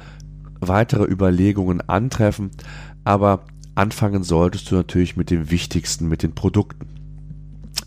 weitere 0.60 1.05
Überlegungen 1.05 1.81
antreffen. 1.88 2.51
Aber 3.05 3.46
anfangen 3.76 4.24
solltest 4.24 4.70
du 4.72 4.76
natürlich 4.76 5.16
mit 5.16 5.30
dem 5.30 5.52
Wichtigsten, 5.52 6.08
mit 6.08 6.24
den 6.24 6.34
Produkten. 6.34 6.88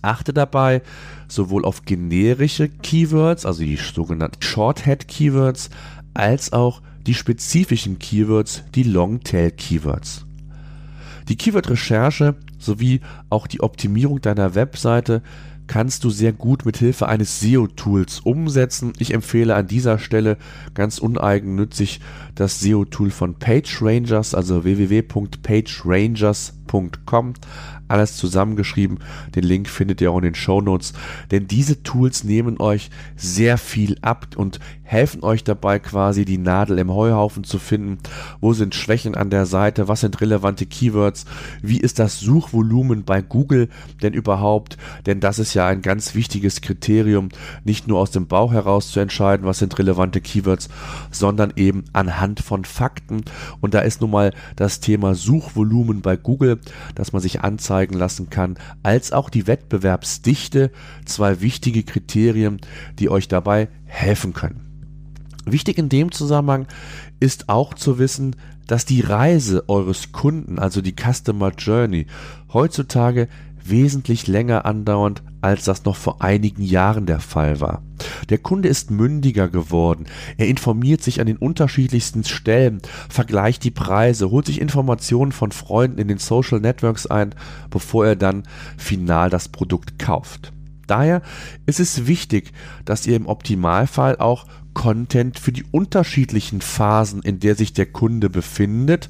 Achte 0.01 0.33
dabei 0.33 0.83
sowohl 1.29 1.65
auf 1.65 1.85
generische 1.85 2.69
Keywords, 2.69 3.47
also 3.47 3.63
die 3.63 3.77
sogenannten 3.77 4.43
Shorthead-Keywords, 4.43 5.71
als 6.15 6.53
auch 6.53 6.83
die 7.07 7.15
spezifischen 7.15 7.99
Keywords, 7.99 8.65
die 8.75 8.83
Longtail-Keywords. 8.85 10.27
Die 11.29 11.37
Keyword-Recherche 11.37 12.35
sowie 12.59 13.01
auch 13.31 13.47
die 13.47 13.61
Optimierung 13.61 14.21
deiner 14.21 14.55
Webseite 14.55 15.23
kannst 15.73 16.05
du 16.05 16.11
sehr 16.11 16.35
gut 16.35 16.67
mit 16.67 16.77
Hilfe 16.77 17.09
eines 17.09 17.41
SEO-Tools 17.41 18.21
umsetzen. 18.21 18.93
Ich 18.99 19.15
empfehle 19.15 19.55
an 19.55 19.69
dieser 19.69 19.99
Stelle 19.99 20.37
ganz 20.75 20.99
uneigennützig 20.99 22.01
das 22.35 22.61
SEO-Tool 22.61 23.09
von 23.09 23.39
PageRangers, 23.39 24.35
also 24.35 24.65
www.pagerangers.com 24.65 27.33
alles 27.89 28.17
zusammengeschrieben. 28.17 28.99
Den 29.35 29.45
Link 29.45 29.69
findet 29.69 30.01
ihr 30.01 30.11
auch 30.11 30.19
in 30.19 30.25
den 30.25 30.35
Show 30.35 30.61
Notes. 30.61 30.93
Denn 31.31 31.47
diese 31.47 31.83
Tools 31.83 32.25
nehmen 32.25 32.61
euch 32.61 32.91
sehr 33.17 33.57
viel 33.57 33.97
ab 34.03 34.29
und 34.37 34.61
helfen 34.93 35.25
euch 35.25 35.43
dabei 35.43 35.79
quasi 35.79 36.27
die 36.27 36.37
Nadel 36.37 36.79
im 36.79 36.93
Heuhaufen 36.93 37.45
zu 37.45 37.59
finden. 37.59 37.97
Wo 38.43 38.53
sind 38.53 38.75
Schwächen 38.75 39.15
an 39.15 39.31
der 39.31 39.47
Seite? 39.47 39.89
Was 39.89 40.03
sind 40.03 40.21
relevante 40.21 40.67
Keywords? 40.67 41.25
Wie 41.63 41.81
ist 41.81 41.99
das 41.99 42.21
Suchvolumen 42.21 43.05
bei 43.05 43.23
Google 43.23 43.71
denn 44.03 44.13
überhaupt? 44.13 44.77
Denn 45.07 45.21
das 45.21 45.39
ist 45.39 45.55
ja 45.55 45.67
ein 45.67 45.81
ganz 45.81 46.15
wichtiges 46.15 46.61
Kriterium, 46.61 47.31
nicht 47.65 47.89
nur 47.89 48.01
aus 48.01 48.11
dem 48.11 48.27
Bauch 48.27 48.53
heraus 48.53 48.91
zu 48.91 49.01
entscheiden, 49.01 49.47
was 49.47 49.61
sind 49.61 49.79
relevante 49.79 50.21
Keywords, 50.21 50.69
sondern 51.11 51.55
eben 51.57 51.87
anhand 51.95 52.41
von 52.41 52.67
Fakten. 52.67 53.23
Und 53.63 53.73
da 53.73 53.81
ist 53.81 54.03
nun 54.03 54.11
mal 54.11 54.35
das 54.57 54.81
Thema 54.81 55.15
Suchvolumen 55.15 56.03
bei 56.03 56.19
Google, 56.19 56.61
dass 56.95 57.15
man 57.15 57.23
sich 57.23 57.41
anzeigen 57.41 57.95
lassen 57.95 58.29
kann, 58.29 58.59
als 58.83 59.13
auch 59.13 59.31
die 59.31 59.47
Wettbewerbsdichte, 59.47 60.71
zwei 61.07 61.41
wichtige 61.41 61.83
Kriterien, 61.83 62.61
die 62.99 63.09
euch 63.09 63.27
dabei 63.27 63.69
helfen 63.87 64.35
können. 64.35 64.82
Wichtig 65.45 65.79
in 65.79 65.89
dem 65.89 66.13
Zusammenhang 66.13 66.67
ist 67.21 67.49
auch 67.49 67.75
zu 67.75 67.99
wissen, 67.99 68.37
dass 68.67 68.87
die 68.87 69.01
Reise 69.01 69.69
eures 69.69 70.13
Kunden, 70.13 70.59
also 70.59 70.81
die 70.81 70.95
Customer 70.95 71.53
Journey, 71.57 72.07
heutzutage 72.53 73.29
wesentlich 73.65 74.27
länger 74.27 74.65
andauernd, 74.65 75.23
als 75.41 75.65
das 75.65 75.85
noch 75.85 75.97
vor 75.97 76.23
einigen 76.23 76.63
Jahren 76.63 77.07
der 77.07 77.21
Fall 77.21 77.61
war. 77.61 77.83
Der 78.31 78.39
Kunde 78.39 78.69
ist 78.69 78.91
mündiger 78.91 79.49
geworden, 79.49 80.07
er 80.37 80.49
informiert 80.49 81.03
sich 81.03 81.21
an 81.21 81.27
den 81.27 81.37
unterschiedlichsten 81.37 82.25
Stellen, 82.25 82.81
vergleicht 83.09 83.65
die 83.65 83.71
Preise, 83.71 84.31
holt 84.31 84.47
sich 84.47 84.61
Informationen 84.61 85.33
von 85.33 85.53
Freunden 85.53 85.99
in 85.99 86.09
den 86.09 86.19
Social 86.19 86.61
Networks 86.61 87.07
ein, 87.07 87.35
bevor 87.71 88.07
er 88.07 88.17
dann 88.17 88.45
final 88.77 89.31
das 89.31 89.49
Produkt 89.49 89.99
kauft. 89.99 90.53
Daher 90.87 91.23
ist 91.67 91.81
es 91.81 92.07
wichtig, 92.07 92.53
dass 92.85 93.07
ihr 93.07 93.17
im 93.17 93.27
Optimalfall 93.27 94.17
auch 94.19 94.47
Content 94.75 95.39
für 95.39 95.53
die 95.53 95.65
unterschiedlichen 95.71 96.61
Phasen, 96.61 97.23
in 97.23 97.41
der 97.41 97.55
sich 97.55 97.73
der 97.73 97.87
Kunde 97.87 98.31
befindet, 98.31 99.09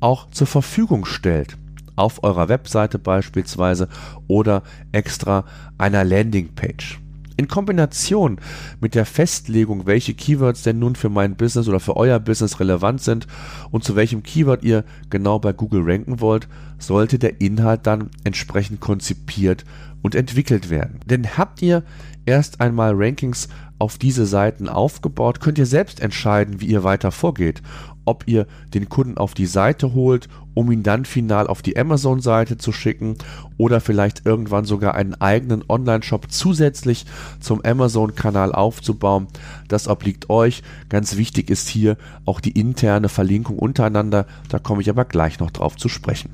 auch 0.00 0.30
zur 0.30 0.46
Verfügung 0.46 1.04
stellt 1.04 1.56
auf 1.96 2.22
eurer 2.22 2.48
Webseite 2.48 2.98
beispielsweise 2.98 3.88
oder 4.28 4.62
extra 4.92 5.44
einer 5.78 6.04
Landingpage. 6.04 7.00
In 7.38 7.48
Kombination 7.48 8.38
mit 8.80 8.94
der 8.94 9.04
Festlegung, 9.04 9.84
welche 9.84 10.14
Keywords 10.14 10.62
denn 10.62 10.78
nun 10.78 10.96
für 10.96 11.10
mein 11.10 11.36
Business 11.36 11.68
oder 11.68 11.80
für 11.80 11.96
euer 11.96 12.18
Business 12.18 12.60
relevant 12.60 13.02
sind 13.02 13.26
und 13.70 13.84
zu 13.84 13.94
welchem 13.94 14.22
Keyword 14.22 14.64
ihr 14.64 14.84
genau 15.10 15.38
bei 15.38 15.52
Google 15.52 15.82
ranken 15.84 16.20
wollt, 16.20 16.48
sollte 16.78 17.18
der 17.18 17.42
Inhalt 17.42 17.86
dann 17.86 18.08
entsprechend 18.24 18.80
konzipiert 18.80 19.66
und 20.00 20.14
entwickelt 20.14 20.70
werden. 20.70 21.00
Denn 21.04 21.36
habt 21.36 21.60
ihr 21.60 21.82
erst 22.24 22.62
einmal 22.62 22.94
Rankings 22.94 23.48
auf 23.78 23.98
diese 23.98 24.26
Seiten 24.26 24.68
aufgebaut, 24.68 25.40
könnt 25.40 25.58
ihr 25.58 25.66
selbst 25.66 26.00
entscheiden, 26.00 26.60
wie 26.60 26.66
ihr 26.66 26.84
weiter 26.84 27.12
vorgeht. 27.12 27.62
Ob 28.04 28.28
ihr 28.28 28.46
den 28.72 28.88
Kunden 28.88 29.18
auf 29.18 29.34
die 29.34 29.46
Seite 29.46 29.92
holt, 29.92 30.28
um 30.54 30.70
ihn 30.70 30.82
dann 30.82 31.04
final 31.04 31.48
auf 31.48 31.60
die 31.60 31.76
Amazon-Seite 31.76 32.56
zu 32.56 32.72
schicken 32.72 33.16
oder 33.58 33.80
vielleicht 33.80 34.24
irgendwann 34.24 34.64
sogar 34.64 34.94
einen 34.94 35.14
eigenen 35.14 35.64
Online-Shop 35.68 36.30
zusätzlich 36.30 37.04
zum 37.40 37.62
Amazon-Kanal 37.64 38.52
aufzubauen. 38.52 39.26
Das 39.68 39.88
obliegt 39.88 40.30
euch. 40.30 40.62
Ganz 40.88 41.16
wichtig 41.16 41.50
ist 41.50 41.68
hier 41.68 41.96
auch 42.24 42.40
die 42.40 42.58
interne 42.58 43.08
Verlinkung 43.08 43.58
untereinander. 43.58 44.26
Da 44.48 44.60
komme 44.60 44.82
ich 44.82 44.88
aber 44.88 45.04
gleich 45.04 45.40
noch 45.40 45.50
drauf 45.50 45.76
zu 45.76 45.88
sprechen. 45.88 46.30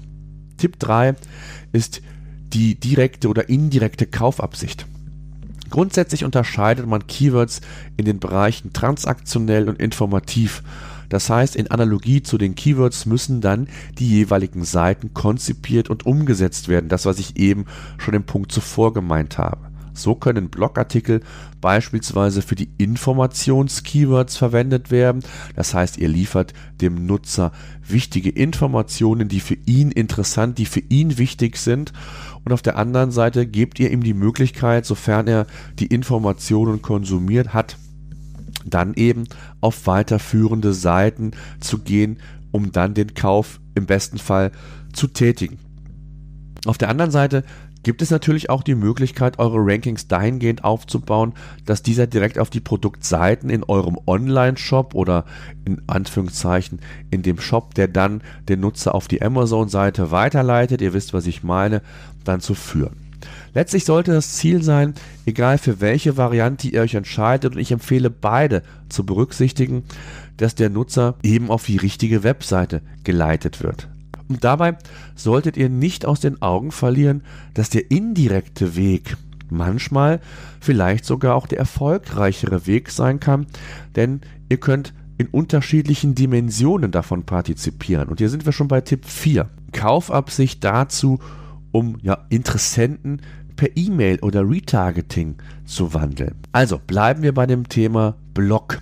Tipp 0.58 0.78
3 0.78 1.16
ist 1.72 2.02
die 2.52 2.78
direkte 2.78 3.28
oder 3.28 3.48
indirekte 3.48 4.06
Kaufabsicht. 4.06 4.86
Grundsätzlich 5.72 6.22
unterscheidet 6.22 6.86
man 6.86 7.06
Keywords 7.06 7.62
in 7.96 8.04
den 8.04 8.20
Bereichen 8.20 8.74
transaktionell 8.74 9.70
und 9.70 9.80
informativ. 9.80 10.62
Das 11.08 11.30
heißt, 11.30 11.56
in 11.56 11.70
Analogie 11.70 12.22
zu 12.22 12.36
den 12.36 12.54
Keywords 12.54 13.06
müssen 13.06 13.40
dann 13.40 13.68
die 13.98 14.06
jeweiligen 14.06 14.64
Seiten 14.64 15.14
konzipiert 15.14 15.88
und 15.88 16.04
umgesetzt 16.04 16.68
werden. 16.68 16.90
Das, 16.90 17.06
was 17.06 17.18
ich 17.18 17.38
eben 17.38 17.64
schon 17.96 18.12
im 18.12 18.24
Punkt 18.24 18.52
zuvor 18.52 18.92
gemeint 18.92 19.38
habe. 19.38 19.72
So 19.94 20.14
können 20.14 20.48
Blogartikel 20.50 21.20
beispielsweise 21.60 22.42
für 22.42 22.54
die 22.54 22.70
Informations-Keywords 22.78 24.36
verwendet 24.36 24.90
werden. 24.90 25.22
Das 25.54 25.74
heißt, 25.74 25.98
ihr 25.98 26.08
liefert 26.08 26.52
dem 26.80 27.06
Nutzer 27.06 27.52
wichtige 27.86 28.30
Informationen, 28.30 29.28
die 29.28 29.40
für 29.40 29.56
ihn 29.66 29.90
interessant, 29.90 30.58
die 30.58 30.66
für 30.66 30.80
ihn 30.80 31.18
wichtig 31.18 31.56
sind. 31.56 31.92
Und 32.44 32.52
auf 32.52 32.62
der 32.62 32.76
anderen 32.76 33.10
Seite 33.10 33.46
gebt 33.46 33.78
ihr 33.78 33.90
ihm 33.90 34.02
die 34.02 34.14
Möglichkeit, 34.14 34.84
sofern 34.84 35.28
er 35.28 35.46
die 35.78 35.86
Informationen 35.86 36.82
konsumiert 36.82 37.54
hat, 37.54 37.76
dann 38.64 38.94
eben 38.94 39.24
auf 39.60 39.86
weiterführende 39.86 40.72
Seiten 40.72 41.32
zu 41.60 41.78
gehen, 41.78 42.18
um 42.50 42.72
dann 42.72 42.94
den 42.94 43.14
Kauf 43.14 43.60
im 43.74 43.86
besten 43.86 44.18
Fall 44.18 44.52
zu 44.92 45.06
tätigen. 45.06 45.58
Auf 46.66 46.78
der 46.78 46.88
anderen 46.88 47.10
Seite 47.10 47.44
gibt 47.82 48.02
es 48.02 48.10
natürlich 48.10 48.50
auch 48.50 48.62
die 48.62 48.74
Möglichkeit, 48.74 49.38
eure 49.38 49.58
Rankings 49.58 50.08
dahingehend 50.08 50.64
aufzubauen, 50.64 51.32
dass 51.66 51.82
dieser 51.82 52.06
direkt 52.06 52.38
auf 52.38 52.50
die 52.50 52.60
Produktseiten 52.60 53.50
in 53.50 53.64
eurem 53.64 53.98
Online-Shop 54.06 54.94
oder 54.94 55.24
in 55.64 55.82
Anführungszeichen 55.86 56.80
in 57.10 57.22
dem 57.22 57.40
Shop, 57.40 57.74
der 57.74 57.88
dann 57.88 58.22
den 58.48 58.60
Nutzer 58.60 58.94
auf 58.94 59.08
die 59.08 59.22
Amazon-Seite 59.22 60.10
weiterleitet, 60.10 60.80
ihr 60.80 60.94
wisst, 60.94 61.12
was 61.12 61.26
ich 61.26 61.42
meine, 61.42 61.82
dann 62.24 62.40
zu 62.40 62.54
führen. 62.54 62.96
Letztlich 63.54 63.84
sollte 63.84 64.12
das 64.12 64.32
Ziel 64.32 64.62
sein, 64.62 64.94
egal 65.26 65.58
für 65.58 65.80
welche 65.80 66.16
Variante 66.16 66.68
ihr 66.68 66.80
euch 66.80 66.94
entscheidet, 66.94 67.54
und 67.54 67.60
ich 67.60 67.70
empfehle 67.70 68.10
beide 68.10 68.62
zu 68.88 69.04
berücksichtigen, 69.04 69.84
dass 70.38 70.54
der 70.54 70.70
Nutzer 70.70 71.16
eben 71.22 71.50
auf 71.50 71.66
die 71.66 71.76
richtige 71.76 72.24
Webseite 72.24 72.80
geleitet 73.04 73.62
wird. 73.62 73.88
Und 74.32 74.44
dabei 74.44 74.78
solltet 75.14 75.58
ihr 75.58 75.68
nicht 75.68 76.06
aus 76.06 76.20
den 76.20 76.40
Augen 76.40 76.72
verlieren, 76.72 77.22
dass 77.52 77.68
der 77.68 77.90
indirekte 77.90 78.76
Weg 78.76 79.18
manchmal 79.50 80.20
vielleicht 80.58 81.04
sogar 81.04 81.34
auch 81.34 81.46
der 81.46 81.58
erfolgreichere 81.58 82.66
Weg 82.66 82.88
sein 82.88 83.20
kann, 83.20 83.46
denn 83.94 84.22
ihr 84.48 84.56
könnt 84.56 84.94
in 85.18 85.26
unterschiedlichen 85.26 86.14
Dimensionen 86.14 86.92
davon 86.92 87.24
partizipieren. 87.24 88.08
Und 88.08 88.20
hier 88.20 88.30
sind 88.30 88.46
wir 88.46 88.52
schon 88.52 88.68
bei 88.68 88.80
Tipp 88.80 89.04
4. 89.04 89.50
Kaufabsicht 89.72 90.64
dazu, 90.64 91.18
um 91.70 91.98
ja, 92.00 92.24
Interessenten 92.30 93.20
per 93.54 93.76
E-Mail 93.76 94.18
oder 94.20 94.48
Retargeting 94.48 95.36
zu 95.66 95.92
wandeln. 95.92 96.36
Also 96.52 96.78
bleiben 96.78 97.22
wir 97.22 97.34
bei 97.34 97.44
dem 97.44 97.68
Thema 97.68 98.16
Blog. 98.32 98.80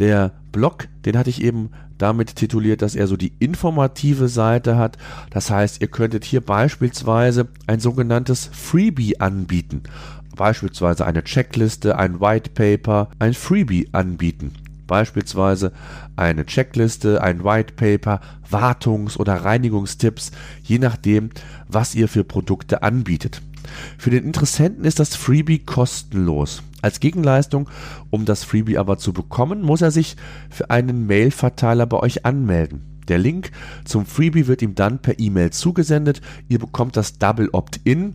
Der 0.00 0.32
Blog, 0.52 0.88
den 1.04 1.16
hatte 1.16 1.30
ich 1.30 1.42
eben 1.42 1.70
damit 1.98 2.36
tituliert, 2.36 2.82
dass 2.82 2.94
er 2.94 3.06
so 3.06 3.16
die 3.16 3.32
informative 3.38 4.28
Seite 4.28 4.76
hat. 4.76 4.96
Das 5.30 5.50
heißt, 5.50 5.80
ihr 5.80 5.88
könntet 5.88 6.24
hier 6.24 6.40
beispielsweise 6.40 7.48
ein 7.66 7.80
sogenanntes 7.80 8.50
Freebie 8.52 9.20
anbieten. 9.20 9.82
Beispielsweise 10.36 11.06
eine 11.06 11.24
Checkliste, 11.24 11.98
ein 11.98 12.20
White 12.20 12.50
Paper, 12.54 13.10
ein 13.18 13.34
Freebie 13.34 13.88
anbieten. 13.92 14.52
Beispielsweise 14.86 15.72
eine 16.16 16.46
Checkliste, 16.46 17.22
ein 17.22 17.44
White 17.44 17.74
Paper, 17.74 18.20
Wartungs- 18.50 19.18
oder 19.18 19.36
Reinigungstipps, 19.44 20.32
je 20.64 20.78
nachdem, 20.78 21.30
was 21.68 21.94
ihr 21.94 22.08
für 22.08 22.24
Produkte 22.24 22.82
anbietet. 22.82 23.42
Für 23.98 24.10
den 24.10 24.24
Interessenten 24.24 24.84
ist 24.84 24.98
das 24.98 25.16
Freebie 25.16 25.60
kostenlos. 25.60 26.62
Als 26.82 27.00
Gegenleistung, 27.00 27.68
um 28.10 28.24
das 28.24 28.44
Freebie 28.44 28.78
aber 28.78 28.98
zu 28.98 29.12
bekommen, 29.12 29.62
muss 29.62 29.82
er 29.82 29.90
sich 29.90 30.16
für 30.48 30.70
einen 30.70 31.06
Mail-Verteiler 31.06 31.86
bei 31.86 31.98
euch 31.98 32.24
anmelden. 32.24 32.82
Der 33.08 33.18
Link 33.18 33.50
zum 33.84 34.06
Freebie 34.06 34.46
wird 34.46 34.62
ihm 34.62 34.74
dann 34.74 35.00
per 35.00 35.18
E-Mail 35.18 35.50
zugesendet. 35.50 36.20
Ihr 36.48 36.58
bekommt 36.58 36.96
das 36.96 37.18
Double 37.18 37.48
Opt-in, 37.52 38.14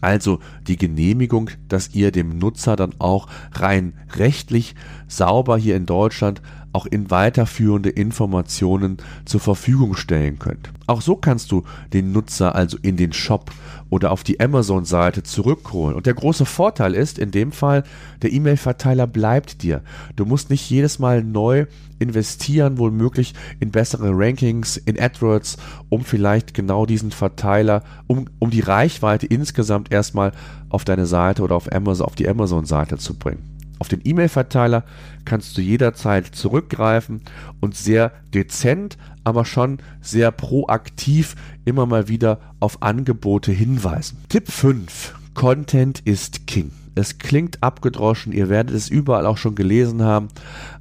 also 0.00 0.40
die 0.66 0.76
Genehmigung, 0.76 1.50
dass 1.68 1.94
ihr 1.94 2.12
dem 2.12 2.38
Nutzer 2.38 2.76
dann 2.76 2.94
auch 2.98 3.28
rein 3.52 3.94
rechtlich 4.14 4.74
sauber 5.08 5.56
hier 5.56 5.76
in 5.76 5.86
Deutschland 5.86 6.42
auch 6.72 6.86
in 6.86 7.10
weiterführende 7.10 7.90
Informationen 7.90 8.98
zur 9.24 9.40
Verfügung 9.40 9.96
stellen 9.96 10.38
könnt. 10.38 10.70
Auch 10.86 11.00
so 11.00 11.16
kannst 11.16 11.50
du 11.50 11.64
den 11.92 12.12
Nutzer 12.12 12.54
also 12.54 12.76
in 12.82 12.96
den 12.96 13.12
Shop 13.12 13.50
oder 13.88 14.10
auf 14.12 14.24
die 14.24 14.40
Amazon-Seite 14.40 15.22
zurückholen. 15.22 15.96
Und 15.96 16.06
der 16.06 16.14
große 16.14 16.44
Vorteil 16.44 16.94
ist 16.94 17.18
in 17.18 17.30
dem 17.30 17.52
Fall, 17.52 17.84
der 18.22 18.32
E-Mail-Verteiler 18.32 19.06
bleibt 19.06 19.62
dir. 19.62 19.82
Du 20.16 20.26
musst 20.26 20.50
nicht 20.50 20.68
jedes 20.68 20.98
Mal 20.98 21.22
neu 21.22 21.66
investieren, 21.98 22.78
womöglich 22.78 23.34
in 23.58 23.70
bessere 23.70 24.10
Rankings, 24.12 24.76
in 24.76 25.00
AdWords, 25.00 25.56
um 25.88 26.04
vielleicht 26.04 26.52
genau 26.52 26.84
diesen 26.86 27.10
Verteiler, 27.10 27.82
um, 28.06 28.26
um 28.38 28.50
die 28.50 28.60
Reichweite 28.60 29.26
insgesamt 29.26 29.92
erstmal 29.92 30.32
auf 30.68 30.84
deine 30.84 31.06
Seite 31.06 31.42
oder 31.42 31.56
auf 31.56 31.72
Amazon, 31.72 32.06
auf 32.06 32.14
die 32.14 32.28
Amazon-Seite 32.28 32.98
zu 32.98 33.14
bringen. 33.14 33.55
Auf 33.78 33.88
den 33.88 34.00
E-Mail-Verteiler 34.04 34.84
kannst 35.24 35.56
du 35.56 35.60
jederzeit 35.60 36.26
zurückgreifen 36.26 37.22
und 37.60 37.76
sehr 37.76 38.12
dezent, 38.32 38.96
aber 39.24 39.44
schon 39.44 39.78
sehr 40.00 40.30
proaktiv 40.30 41.34
immer 41.64 41.86
mal 41.86 42.08
wieder 42.08 42.40
auf 42.60 42.82
Angebote 42.82 43.52
hinweisen. 43.52 44.18
Tipp 44.28 44.50
5. 44.50 45.14
Content 45.34 46.00
ist 46.04 46.46
King. 46.46 46.70
Es 46.94 47.18
klingt 47.18 47.62
abgedroschen, 47.62 48.32
ihr 48.32 48.48
werdet 48.48 48.74
es 48.74 48.88
überall 48.88 49.26
auch 49.26 49.36
schon 49.36 49.54
gelesen 49.54 50.02
haben. 50.02 50.28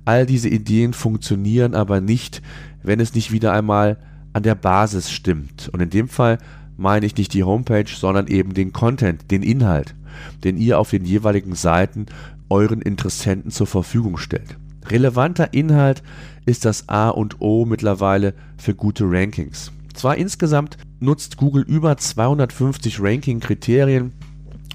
All 0.05 0.25
diese 0.25 0.47
Ideen 0.47 0.93
funktionieren 0.93 1.75
aber 1.75 1.99
nicht, 1.99 2.41
wenn 2.81 3.01
es 3.01 3.13
nicht 3.13 3.33
wieder 3.33 3.51
einmal 3.51 3.97
an 4.31 4.43
der 4.43 4.55
Basis 4.55 5.11
stimmt. 5.11 5.69
Und 5.73 5.81
in 5.81 5.89
dem 5.89 6.07
Fall 6.07 6.37
meine 6.77 7.05
ich 7.05 7.17
nicht 7.17 7.33
die 7.33 7.43
Homepage, 7.43 7.89
sondern 7.89 8.27
eben 8.27 8.53
den 8.53 8.71
Content, 8.71 9.29
den 9.29 9.43
Inhalt, 9.43 9.95
den 10.45 10.55
ihr 10.55 10.79
auf 10.79 10.89
den 10.91 11.03
jeweiligen 11.03 11.55
Seiten 11.55 12.05
euren 12.49 12.81
Interessenten 12.81 13.51
zur 13.51 13.67
Verfügung 13.67 14.17
stellt. 14.17 14.57
Relevanter 14.87 15.53
Inhalt 15.53 16.03
ist 16.45 16.65
das 16.65 16.89
A 16.89 17.09
und 17.09 17.41
O 17.41 17.65
mittlerweile 17.65 18.33
für 18.57 18.75
gute 18.75 19.05
Rankings. 19.05 19.71
Zwar 19.93 20.17
insgesamt 20.17 20.77
nutzt 20.99 21.37
Google 21.37 21.63
über 21.63 21.97
250 21.97 22.99
Ranking-Kriterien, 22.99 24.13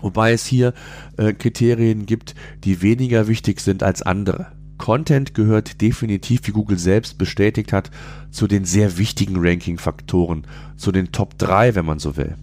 wobei 0.01 0.33
es 0.33 0.47
hier 0.47 0.73
äh, 1.17 1.33
Kriterien 1.33 2.07
gibt, 2.07 2.35
die 2.65 2.83
weniger 2.83 3.29
wichtig 3.29 3.61
sind 3.61 3.83
als 3.83 4.03
andere. 4.03 4.53
Content 4.79 5.35
gehört 5.35 5.83
definitiv, 5.83 6.41
wie 6.45 6.53
Google 6.53 6.79
selbst 6.79 7.19
bestätigt 7.19 7.73
hat, 7.73 7.91
zu 8.31 8.47
den 8.47 8.65
sehr 8.65 8.97
wichtigen 8.97 9.37
Ranking-Faktoren, 9.37 10.47
zu 10.77 10.91
den 10.91 11.13
Top 11.13 11.37
3, 11.37 11.75
wenn 11.75 11.85
man 11.85 11.99
so 11.99 12.17
will. 12.17 12.35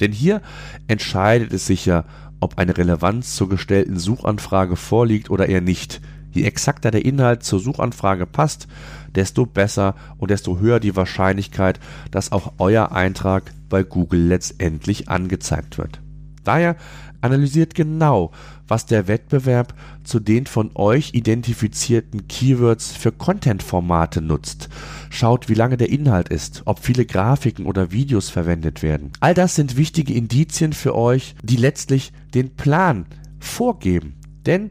Denn 0.00 0.10
hier 0.10 0.42
entscheidet 0.88 1.52
es 1.52 1.66
sich 1.66 1.86
ja, 1.86 2.04
ob 2.40 2.58
eine 2.58 2.76
Relevanz 2.76 3.36
zur 3.36 3.48
gestellten 3.48 3.98
Suchanfrage 3.98 4.76
vorliegt 4.76 5.30
oder 5.30 5.48
eher 5.48 5.60
nicht. 5.60 6.00
Je 6.32 6.44
exakter 6.44 6.90
der 6.90 7.04
Inhalt 7.04 7.44
zur 7.44 7.60
Suchanfrage 7.60 8.26
passt, 8.26 8.66
desto 9.14 9.46
besser 9.46 9.94
und 10.18 10.30
desto 10.30 10.58
höher 10.58 10.80
die 10.80 10.96
Wahrscheinlichkeit, 10.96 11.78
dass 12.10 12.32
auch 12.32 12.54
euer 12.58 12.92
Eintrag 12.92 13.52
bei 13.68 13.82
Google 13.84 14.26
letztendlich 14.26 15.08
angezeigt 15.08 15.78
wird. 15.78 16.00
Daher 16.42 16.76
analysiert 17.20 17.74
genau, 17.74 18.32
was 18.68 18.86
der 18.86 19.08
Wettbewerb 19.08 19.74
zu 20.04 20.20
den 20.20 20.46
von 20.46 20.70
euch 20.74 21.14
identifizierten 21.14 22.28
Keywords 22.28 22.92
für 22.92 23.12
Content-Formate 23.12 24.20
nutzt. 24.20 24.68
Schaut, 25.10 25.48
wie 25.48 25.54
lange 25.54 25.76
der 25.76 25.90
Inhalt 25.90 26.28
ist, 26.28 26.62
ob 26.64 26.78
viele 26.78 27.06
Grafiken 27.06 27.66
oder 27.66 27.92
Videos 27.92 28.30
verwendet 28.30 28.82
werden. 28.82 29.12
All 29.20 29.34
das 29.34 29.54
sind 29.54 29.76
wichtige 29.76 30.14
Indizien 30.14 30.72
für 30.72 30.94
euch, 30.94 31.34
die 31.42 31.56
letztlich 31.56 32.12
den 32.34 32.54
Plan 32.54 33.06
vorgeben. 33.38 34.14
Denn 34.46 34.70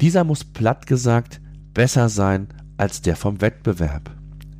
dieser 0.00 0.24
muss 0.24 0.44
platt 0.44 0.86
gesagt 0.86 1.40
besser 1.74 2.08
sein 2.08 2.48
als 2.76 3.02
der 3.02 3.16
vom 3.16 3.40
Wettbewerb. 3.40 4.17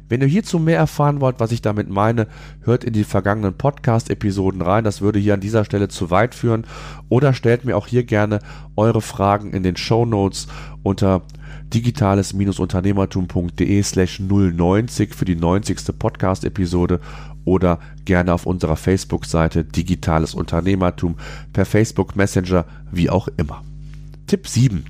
Wenn 0.09 0.21
ihr 0.21 0.27
hierzu 0.27 0.59
mehr 0.59 0.79
erfahren 0.79 1.21
wollt, 1.21 1.41
was 1.41 1.53
ich 1.53 1.63
damit 1.63 1.91
meine, 1.91 2.27
hört 2.63 2.85
in 2.85 2.93
die 2.93 3.05
vergangenen 3.05 3.55
Podcast-Episoden 3.55 4.63
rein. 4.63 4.85
Das 4.85 5.01
würde 5.01 5.19
hier 5.19 5.35
an 5.35 5.41
dieser 5.41 5.65
Stelle 5.65 5.89
zu 5.89 6.11
weit 6.11 6.35
führen. 6.35 6.67
Oder 7.09 7.35
stellt 7.35 7.65
mir 7.65 7.77
auch 7.77 7.87
hier 7.87 8.05
gerne 8.05 8.41
eure 8.77 9.03
Fragen 9.03 9.53
in 9.53 9.63
den 9.63 9.77
Show 9.77 10.07
Notes 10.07 10.49
unter 10.83 11.23
digitales-unternehmertum.de 11.75 13.83
slash 13.83 14.21
090 14.21 15.15
für 15.15 15.27
die 15.27 15.37
90. 15.37 15.99
Podcast-Episode 15.99 17.01
oder 17.45 17.79
gerne 18.05 18.33
auf 18.33 18.47
unserer 18.47 18.77
Facebook-Seite 18.77 19.65
Digitales 19.65 20.35
Unternehmertum 20.35 21.17
per 21.53 21.67
Facebook 21.67 22.17
Messenger, 22.17 22.65
wie 22.91 23.11
auch 23.11 23.29
immer. 23.37 23.63
Tipp 24.27 24.47
7 24.47 24.85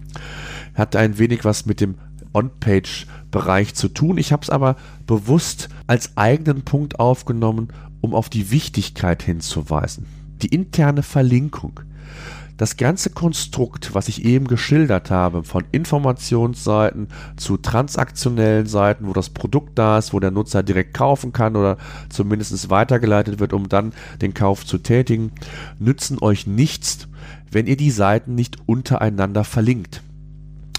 hat 0.75 0.97
ein 0.97 1.19
wenig 1.19 1.45
was 1.45 1.67
mit 1.67 1.81
dem 1.81 1.97
On-Page-Bereich 2.33 3.75
zu 3.75 3.89
tun. 3.89 4.19
Ich 4.19 4.33
habe 4.33 4.43
es 4.43 4.51
aber 4.51 4.77
bewusst 5.07 5.69
als 5.87 6.17
eigenen 6.17 6.63
Punkt 6.63 7.01
aufgenommen, 7.01 7.69
um 8.01 8.15
auf 8.15 8.29
die 8.29 8.51
Wichtigkeit 8.51 9.23
hinzuweisen. 9.23 10.07
Die 10.43 10.49
interne 10.49 11.03
Verlinkung. 11.03 11.81
Das 12.59 12.77
ganze 12.77 13.11
Konstrukt, 13.11 13.95
was 13.95 14.09
ich 14.09 14.25
eben 14.25 14.49
geschildert 14.49 15.13
habe, 15.13 15.45
von 15.45 15.65
Informationsseiten 15.71 17.07
zu 17.37 17.57
transaktionellen 17.57 18.67
Seiten, 18.67 19.07
wo 19.07 19.13
das 19.13 19.31
Produkt 19.31 19.79
da 19.79 19.97
ist, 19.97 20.13
wo 20.13 20.19
der 20.19 20.33
Nutzer 20.33 20.65
direkt 20.65 20.93
kaufen 20.93 21.33
kann 21.33 21.55
oder 21.55 21.79
zumindest 22.09 22.69
weitergeleitet 22.69 23.39
wird, 23.39 23.53
um 23.53 23.69
dann 23.69 23.93
den 24.21 24.35
Kauf 24.35 24.67
zu 24.67 24.79
tätigen, 24.79 25.31
nützen 25.79 26.19
euch 26.21 26.49
nichts, 26.49 27.07
wenn 27.49 27.69
ihr 27.69 27.77
die 27.77 27.93
Seiten 27.93 28.35
nicht 28.35 28.57
untereinander 28.67 29.45
verlinkt. 29.45 30.03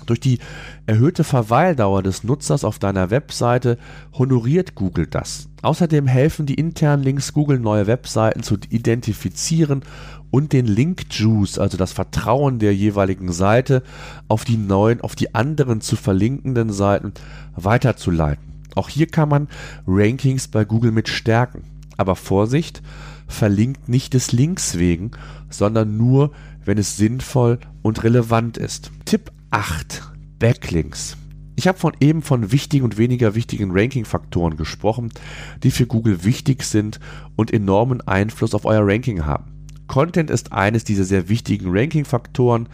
Durch 0.09 0.19
die 0.19 0.39
erhöhte 0.87 1.23
Verweildauer 1.23 2.01
des 2.01 2.23
Nutzers 2.23 2.63
auf 2.63 2.79
deiner 2.79 3.11
Webseite 3.11 3.77
honoriert 4.11 4.73
Google 4.73 5.05
das. 5.05 5.49
Außerdem 5.61 6.07
helfen 6.07 6.47
die 6.47 6.55
internen 6.55 7.03
Links 7.03 7.31
Google 7.31 7.59
neue 7.59 7.85
Webseiten 7.85 8.41
zu 8.41 8.57
identifizieren 8.71 9.83
und 10.31 10.51
den 10.51 10.65
Link 10.65 11.05
Juice, 11.11 11.59
also 11.59 11.77
das 11.77 11.91
Vertrauen 11.91 12.57
der 12.57 12.73
jeweiligen 12.73 13.31
Seite, 13.31 13.83
auf 14.27 14.45
die 14.45 14.57
neuen, 14.57 15.01
auf 15.01 15.13
die 15.13 15.35
anderen 15.35 15.79
zu 15.79 15.95
verlinkenden 15.95 16.71
Seiten 16.71 17.13
weiterzuleiten. 17.55 18.43
Auch 18.73 18.89
hier 18.89 19.05
kann 19.05 19.29
man 19.29 19.47
Rankings 19.85 20.47
bei 20.47 20.65
Google 20.65 20.91
mit 20.91 21.07
stärken. 21.07 21.65
Aber 21.97 22.15
Vorsicht, 22.15 22.81
verlinkt 23.27 23.89
nicht 23.89 24.15
des 24.15 24.31
Links 24.31 24.79
wegen, 24.79 25.11
sondern 25.51 25.97
nur, 25.97 26.31
wenn 26.65 26.79
es 26.79 26.97
sinnvoll 26.97 27.59
und 27.83 28.03
relevant 28.03 28.57
ist. 28.57 28.89
Tipp 29.05 29.31
8. 29.51 30.03
Backlinks. 30.37 31.17
Ich 31.55 31.67
habe 31.67 31.79
von 31.79 31.93
eben 31.99 32.21
von 32.21 32.51
wichtigen 32.51 32.85
und 32.85 32.99
weniger 32.99 33.33
wichtigen 33.33 33.71
Ranking-Faktoren 33.71 34.57
gesprochen, 34.57 35.09
die 35.63 35.71
für 35.71 35.87
Google 35.87 36.23
wichtig 36.23 36.61
sind 36.61 36.99
und 37.35 37.51
enormen 37.51 37.99
Einfluss 38.01 38.53
auf 38.53 38.65
euer 38.65 38.85
Ranking 38.85 39.25
haben. 39.25 39.65
Content 39.87 40.29
ist 40.29 40.53
eines 40.53 40.83
dieser 40.83 41.03
sehr 41.03 41.29
wichtigen 41.29 41.65
Ranking-Faktoren. 41.75 42.69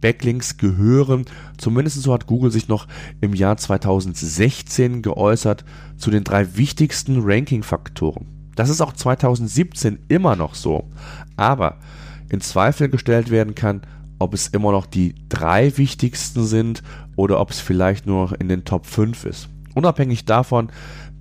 Backlinks 0.00 0.56
gehören, 0.56 1.26
zumindest 1.58 2.00
so 2.00 2.14
hat 2.14 2.26
Google 2.26 2.50
sich 2.50 2.68
noch 2.68 2.88
im 3.20 3.34
Jahr 3.34 3.58
2016 3.58 5.02
geäußert, 5.02 5.66
zu 5.98 6.10
den 6.10 6.24
drei 6.24 6.56
wichtigsten 6.56 7.20
Ranking-Faktoren. 7.22 8.26
Das 8.56 8.70
ist 8.70 8.80
auch 8.80 8.94
2017 8.94 9.98
immer 10.08 10.36
noch 10.36 10.54
so. 10.54 10.90
Aber 11.36 11.76
in 12.30 12.40
Zweifel 12.40 12.88
gestellt 12.88 13.30
werden 13.30 13.54
kann, 13.54 13.82
ob 14.24 14.34
es 14.34 14.48
immer 14.48 14.72
noch 14.72 14.86
die 14.86 15.14
drei 15.28 15.76
wichtigsten 15.76 16.44
sind 16.44 16.82
oder 17.14 17.40
ob 17.40 17.50
es 17.50 17.60
vielleicht 17.60 18.06
nur 18.06 18.40
in 18.40 18.48
den 18.48 18.64
Top 18.64 18.86
5 18.86 19.24
ist. 19.26 19.48
Unabhängig 19.74 20.24
davon, 20.24 20.70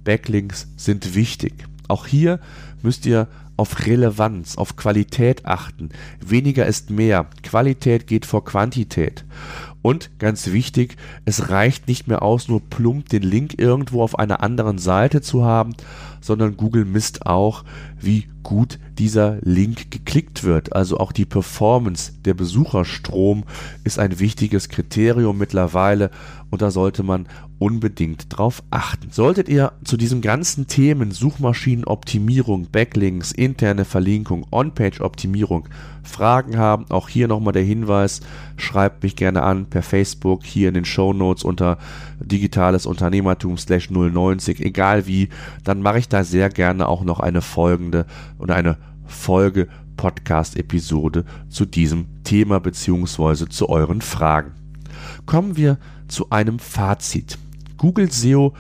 Backlinks 0.04 0.70
sind 0.78 1.13
wichtig. 1.13 1.54
Auch 1.88 2.08
hier 2.08 2.39
müsst 2.82 3.06
ihr 3.06 3.28
auf 3.58 3.86
Relevanz, 3.86 4.58
auf 4.58 4.76
Qualität 4.78 5.46
achten. 5.46 5.89
Weniger 6.26 6.66
ist 6.66 6.89
mehr. 6.89 7.28
Qualität 7.44 8.08
geht 8.08 8.26
vor 8.26 8.44
Quantität. 8.46 9.26
Und 9.82 10.18
ganz 10.18 10.52
wichtig, 10.52 10.96
es 11.26 11.50
reicht 11.50 11.88
nicht 11.88 12.08
mehr 12.08 12.22
aus, 12.22 12.48
nur 12.48 12.62
plump 12.62 13.10
den 13.10 13.22
Link 13.22 13.60
irgendwo 13.60 14.02
auf 14.02 14.18
einer 14.18 14.42
anderen 14.42 14.78
Seite 14.78 15.22
zu 15.22 15.44
haben, 15.44 15.76
sondern 16.23 16.57
Google 16.57 16.86
misst 16.86 17.25
auch, 17.25 17.63
wie 17.99 18.27
gut 18.43 18.77
dieser 18.99 19.38
Link 19.41 19.89
geklickt 19.89 20.43
wird. 20.43 20.75
Also 20.75 20.97
auch 20.97 21.12
die 21.12 21.25
Performance, 21.25 22.13
der 22.25 22.33
Besucherstrom 22.33 23.43
ist 23.83 23.99
ein 23.99 24.19
wichtiges 24.19 24.69
Kriterium 24.69 25.38
mittlerweile 25.38 26.12
und 26.49 26.62
da 26.62 26.69
sollte 26.69 27.01
man 27.01 27.27
unbedingt 27.57 28.25
drauf 28.29 28.62
achten. 28.69 29.09
Solltet 29.09 29.49
ihr 29.49 29.71
zu 29.86 29.97
diesen 29.97 30.21
ganzen 30.21 30.67
Themen 30.67 31.12
Suchmaschinenoptimierung, 31.12 32.67
Backlinks, 32.71 33.31
interne 33.31 33.86
Verlinkung, 33.86 34.45
On-Page-Optimierung 34.51 35.67
Fragen 36.03 36.57
haben, 36.57 36.86
auch 36.89 37.07
hier 37.07 37.27
nochmal 37.29 37.53
der 37.53 37.63
Hinweis, 37.63 38.19
schreibt 38.57 39.03
mich 39.03 39.15
gerne 39.15 39.41
an 39.43 39.65
per 39.65 39.81
Facebook, 39.81 40.43
hier 40.43 40.67
in 40.67 40.73
den 40.73 40.86
Show 40.86 41.13
Notes 41.13 41.43
unter 41.43 41.77
digitales 42.19 42.86
Unternehmertum 42.86 43.57
slash 43.57 43.89
090, 43.89 44.59
egal 44.59 45.07
wie, 45.07 45.29
dann 45.63 45.81
mache 45.81 45.99
ich 45.99 46.09
da 46.13 46.23
sehr 46.23 46.49
gerne 46.49 46.88
auch 46.88 47.04
noch 47.04 47.19
eine 47.19 47.41
folgende 47.41 48.06
oder 48.38 48.56
eine 48.56 48.78
Folge 49.06 49.67
Podcast-Episode 49.97 51.26
zu 51.49 51.65
diesem 51.65 52.23
Thema 52.23 52.60
beziehungsweise 52.60 53.49
zu 53.49 53.69
euren 53.69 54.02
Fragen. 54.02 54.52
Kommen 55.26 55.58
wir 55.58 55.78
zu 56.08 56.30
einem 56.30 56.60
Fazit. 56.60 57.38
Google 57.78 58.12
SEO 58.12 58.54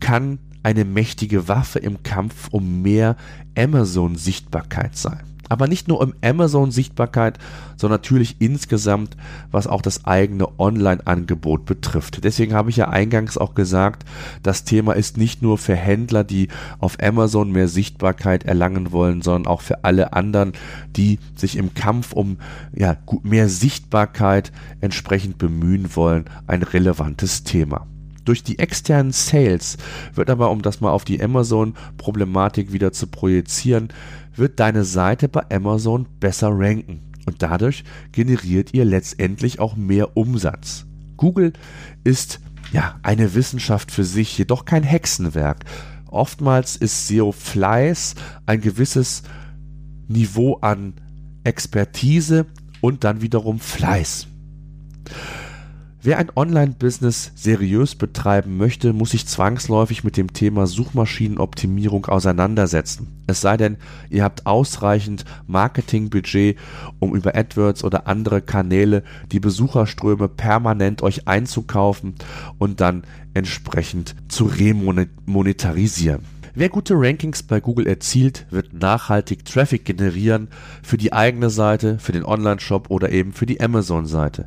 kann 0.00 0.38
eine 0.64 0.84
mächtige 0.84 1.46
Waffe 1.46 1.78
im 1.78 2.02
Kampf 2.02 2.48
um 2.50 2.82
mehr 2.82 3.16
Amazon-Sichtbarkeit 3.56 4.96
sein 4.96 5.34
aber 5.48 5.68
nicht 5.68 5.88
nur 5.88 6.00
um 6.00 6.14
Amazon-Sichtbarkeit, 6.22 7.38
sondern 7.76 8.00
natürlich 8.00 8.36
insgesamt, 8.40 9.16
was 9.50 9.66
auch 9.66 9.82
das 9.82 10.04
eigene 10.04 10.58
Online-Angebot 10.58 11.64
betrifft. 11.64 12.24
Deswegen 12.24 12.54
habe 12.54 12.70
ich 12.70 12.76
ja 12.76 12.88
eingangs 12.88 13.38
auch 13.38 13.54
gesagt, 13.54 14.04
das 14.42 14.64
Thema 14.64 14.94
ist 14.94 15.16
nicht 15.16 15.42
nur 15.42 15.58
für 15.58 15.76
Händler, 15.76 16.24
die 16.24 16.48
auf 16.78 16.98
Amazon 17.00 17.52
mehr 17.52 17.68
Sichtbarkeit 17.68 18.44
erlangen 18.44 18.92
wollen, 18.92 19.22
sondern 19.22 19.46
auch 19.46 19.60
für 19.60 19.84
alle 19.84 20.12
anderen, 20.12 20.52
die 20.96 21.18
sich 21.36 21.56
im 21.56 21.74
Kampf 21.74 22.12
um 22.12 22.38
ja, 22.74 22.96
mehr 23.22 23.48
Sichtbarkeit 23.48 24.52
entsprechend 24.80 25.38
bemühen 25.38 25.94
wollen, 25.94 26.24
ein 26.46 26.62
relevantes 26.62 27.44
Thema. 27.44 27.86
Durch 28.24 28.42
die 28.42 28.58
externen 28.58 29.12
Sales 29.12 29.76
wird 30.14 30.30
aber, 30.30 30.50
um 30.50 30.62
das 30.62 30.80
mal 30.80 30.90
auf 30.90 31.04
die 31.04 31.22
Amazon-Problematik 31.22 32.72
wieder 32.72 32.92
zu 32.92 33.06
projizieren, 33.06 33.88
wird 34.34 34.60
deine 34.60 34.84
Seite 34.84 35.28
bei 35.28 35.44
Amazon 35.50 36.06
besser 36.20 36.50
ranken 36.52 37.00
und 37.26 37.42
dadurch 37.42 37.84
generiert 38.12 38.74
ihr 38.74 38.84
letztendlich 38.84 39.58
auch 39.60 39.76
mehr 39.76 40.16
Umsatz. 40.16 40.86
Google 41.16 41.52
ist 42.02 42.40
ja 42.72 42.98
eine 43.02 43.34
Wissenschaft 43.34 43.90
für 43.90 44.04
sich, 44.04 44.36
jedoch 44.36 44.64
kein 44.64 44.82
Hexenwerk. 44.82 45.64
Oftmals 46.10 46.76
ist 46.76 47.08
SEO 47.08 47.32
Fleiß, 47.32 48.14
ein 48.46 48.60
gewisses 48.60 49.22
Niveau 50.08 50.58
an 50.60 50.94
Expertise 51.44 52.46
und 52.80 53.04
dann 53.04 53.20
wiederum 53.20 53.58
Fleiß. 53.58 54.26
Wer 56.06 56.18
ein 56.18 56.30
Online-Business 56.36 57.32
seriös 57.34 57.94
betreiben 57.94 58.58
möchte, 58.58 58.92
muss 58.92 59.12
sich 59.12 59.26
zwangsläufig 59.26 60.04
mit 60.04 60.18
dem 60.18 60.34
Thema 60.34 60.66
Suchmaschinenoptimierung 60.66 62.04
auseinandersetzen. 62.04 63.24
Es 63.26 63.40
sei 63.40 63.56
denn, 63.56 63.78
ihr 64.10 64.22
habt 64.22 64.44
ausreichend 64.44 65.24
Marketingbudget, 65.46 66.58
um 66.98 67.16
über 67.16 67.34
AdWords 67.34 67.84
oder 67.84 68.06
andere 68.06 68.42
Kanäle 68.42 69.02
die 69.32 69.40
Besucherströme 69.40 70.28
permanent 70.28 71.00
euch 71.00 71.26
einzukaufen 71.26 72.16
und 72.58 72.82
dann 72.82 73.04
entsprechend 73.32 74.14
zu 74.28 74.44
remonetarisieren. 74.44 76.20
Wer 76.56 76.68
gute 76.68 76.94
Rankings 76.96 77.42
bei 77.42 77.58
Google 77.58 77.88
erzielt, 77.88 78.46
wird 78.50 78.74
nachhaltig 78.74 79.44
Traffic 79.44 79.84
generieren 79.84 80.46
für 80.84 80.96
die 80.96 81.12
eigene 81.12 81.50
Seite, 81.50 81.98
für 81.98 82.12
den 82.12 82.24
Online-Shop 82.24 82.90
oder 82.90 83.10
eben 83.10 83.32
für 83.32 83.44
die 83.44 83.60
Amazon-Seite. 83.60 84.46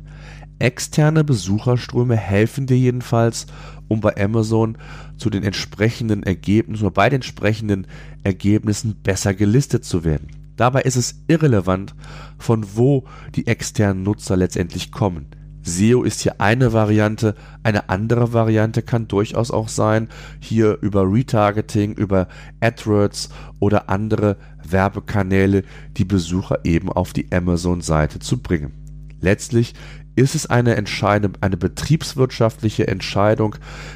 Externe 0.58 1.22
Besucherströme 1.22 2.16
helfen 2.16 2.66
dir 2.66 2.76
jedenfalls, 2.76 3.46
um 3.86 4.00
bei 4.00 4.16
Amazon 4.16 4.76
zu 5.16 5.30
den 5.30 5.44
entsprechenden 5.44 6.24
Ergebnissen 6.24 6.84
oder 6.84 6.94
bei 6.94 7.08
den 7.08 7.16
entsprechenden 7.16 7.86
Ergebnissen 8.24 8.96
besser 9.02 9.34
gelistet 9.34 9.84
zu 9.84 10.04
werden. 10.04 10.28
Dabei 10.56 10.82
ist 10.82 10.96
es 10.96 11.22
irrelevant, 11.28 11.94
von 12.38 12.66
wo 12.74 13.04
die 13.36 13.46
externen 13.46 14.02
Nutzer 14.02 14.36
letztendlich 14.36 14.90
kommen. 14.90 15.26
SEO 15.62 16.02
ist 16.02 16.20
hier 16.20 16.40
eine 16.40 16.72
Variante, 16.72 17.34
eine 17.62 17.88
andere 17.88 18.32
Variante 18.32 18.82
kann 18.82 19.06
durchaus 19.06 19.50
auch 19.50 19.68
sein, 19.68 20.08
hier 20.40 20.78
über 20.80 21.02
Retargeting, 21.02 21.92
über 21.92 22.26
AdWords 22.60 23.28
oder 23.60 23.88
andere 23.88 24.36
Werbekanäle 24.68 25.62
die 25.96 26.04
Besucher 26.04 26.64
eben 26.64 26.90
auf 26.90 27.12
die 27.12 27.30
Amazon-Seite 27.30 28.18
zu 28.18 28.38
bringen. 28.38 28.72
Letztlich 29.20 29.74
Ist 30.18 30.34
es 30.34 30.46
eine 30.46 30.74
Entscheidung, 30.74 31.38
eine 31.40 31.56
betriebswirtschaftliche 31.56 32.88
Entscheidung? 32.88 33.54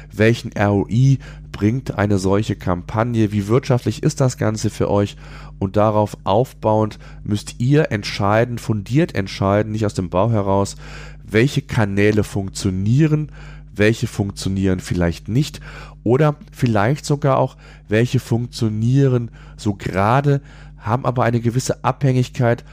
Welchen 0.09 0.53
ROI 0.57 1.17
bringt 1.51 1.97
eine 1.97 2.17
solche 2.17 2.55
Kampagne? 2.55 3.33
Wie 3.33 3.49
wirtschaftlich 3.49 4.03
ist 4.03 4.21
das 4.21 4.37
Ganze 4.37 4.69
für 4.69 4.89
euch? 4.89 5.17
Und 5.59 5.75
darauf 5.75 6.15
aufbauend 6.23 6.97
müsst 7.25 7.59
ihr 7.59 7.91
entscheiden, 7.91 8.57
fundiert 8.57 9.15
entscheiden, 9.15 9.73
nicht 9.73 9.85
aus 9.85 9.95
dem 9.95 10.09
Bau 10.09 10.31
heraus, 10.31 10.77
welche 11.25 11.61
Kanäle 11.61 12.23
funktionieren, 12.23 13.29
welche 13.75 14.07
funktionieren 14.07 14.79
vielleicht 14.79 15.27
nicht 15.27 15.59
oder 16.03 16.37
vielleicht 16.53 17.03
sogar 17.03 17.37
auch, 17.37 17.57
welche 17.89 18.21
funktionieren 18.21 19.29
so 19.57 19.73
gerade, 19.73 20.39
haben 20.77 21.05
aber 21.05 21.23
eine 21.25 21.41
gewisse 21.41 21.83
Abhängigkeit 21.83 22.63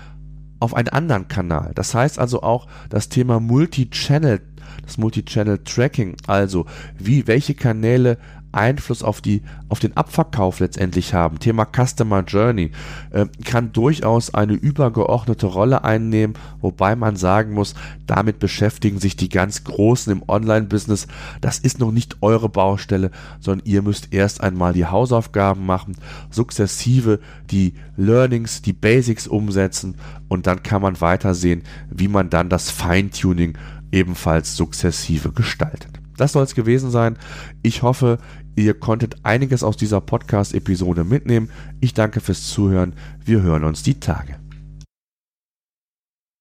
auf 0.60 0.74
einen 0.74 0.88
anderen 0.88 1.26
Kanal. 1.28 1.72
Das 1.74 1.94
heißt 1.94 2.18
also 2.18 2.42
auch 2.42 2.66
das 2.88 3.08
Thema 3.08 3.40
Multi-Channel, 3.40 4.40
das 4.84 4.98
Multi-Channel-Tracking, 4.98 6.16
also 6.26 6.66
wie, 6.98 7.26
welche 7.26 7.54
Kanäle 7.54 8.18
Einfluss 8.52 9.02
auf, 9.02 9.20
die, 9.20 9.42
auf 9.68 9.78
den 9.78 9.96
Abverkauf 9.96 10.60
letztendlich 10.60 11.14
haben. 11.14 11.38
Thema 11.38 11.66
Customer 11.66 12.22
Journey 12.22 12.72
äh, 13.10 13.26
kann 13.44 13.72
durchaus 13.72 14.34
eine 14.34 14.54
übergeordnete 14.54 15.46
Rolle 15.46 15.84
einnehmen, 15.84 16.34
wobei 16.60 16.96
man 16.96 17.16
sagen 17.16 17.52
muss, 17.52 17.74
damit 18.06 18.38
beschäftigen 18.38 18.98
sich 18.98 19.16
die 19.16 19.28
ganz 19.28 19.64
Großen 19.64 20.12
im 20.12 20.22
Online-Business. 20.26 21.06
Das 21.40 21.58
ist 21.58 21.78
noch 21.78 21.92
nicht 21.92 22.16
eure 22.22 22.48
Baustelle, 22.48 23.10
sondern 23.38 23.66
ihr 23.66 23.82
müsst 23.82 24.12
erst 24.12 24.40
einmal 24.40 24.72
die 24.72 24.86
Hausaufgaben 24.86 25.64
machen, 25.64 25.96
sukzessive 26.30 27.20
die 27.50 27.74
Learnings, 27.96 28.62
die 28.62 28.72
Basics 28.72 29.26
umsetzen 29.26 29.96
und 30.28 30.46
dann 30.46 30.62
kann 30.62 30.82
man 30.82 31.00
weitersehen, 31.00 31.62
wie 31.90 32.08
man 32.08 32.30
dann 32.30 32.48
das 32.48 32.70
Feintuning 32.70 33.56
ebenfalls 33.92 34.56
sukzessive 34.56 35.32
gestaltet. 35.32 36.00
Das 36.16 36.32
soll 36.32 36.44
es 36.44 36.54
gewesen 36.54 36.90
sein. 36.90 37.16
Ich 37.62 37.82
hoffe, 37.82 38.18
ihr 38.54 38.74
konntet 38.74 39.24
einiges 39.24 39.62
aus 39.62 39.76
dieser 39.76 40.00
Podcast-Episode 40.00 41.04
mitnehmen. 41.04 41.48
Ich 41.80 41.94
danke 41.94 42.20
fürs 42.20 42.46
Zuhören. 42.46 42.92
Wir 43.24 43.42
hören 43.42 43.64
uns 43.64 43.82
die 43.82 44.00
Tage. 44.00 44.36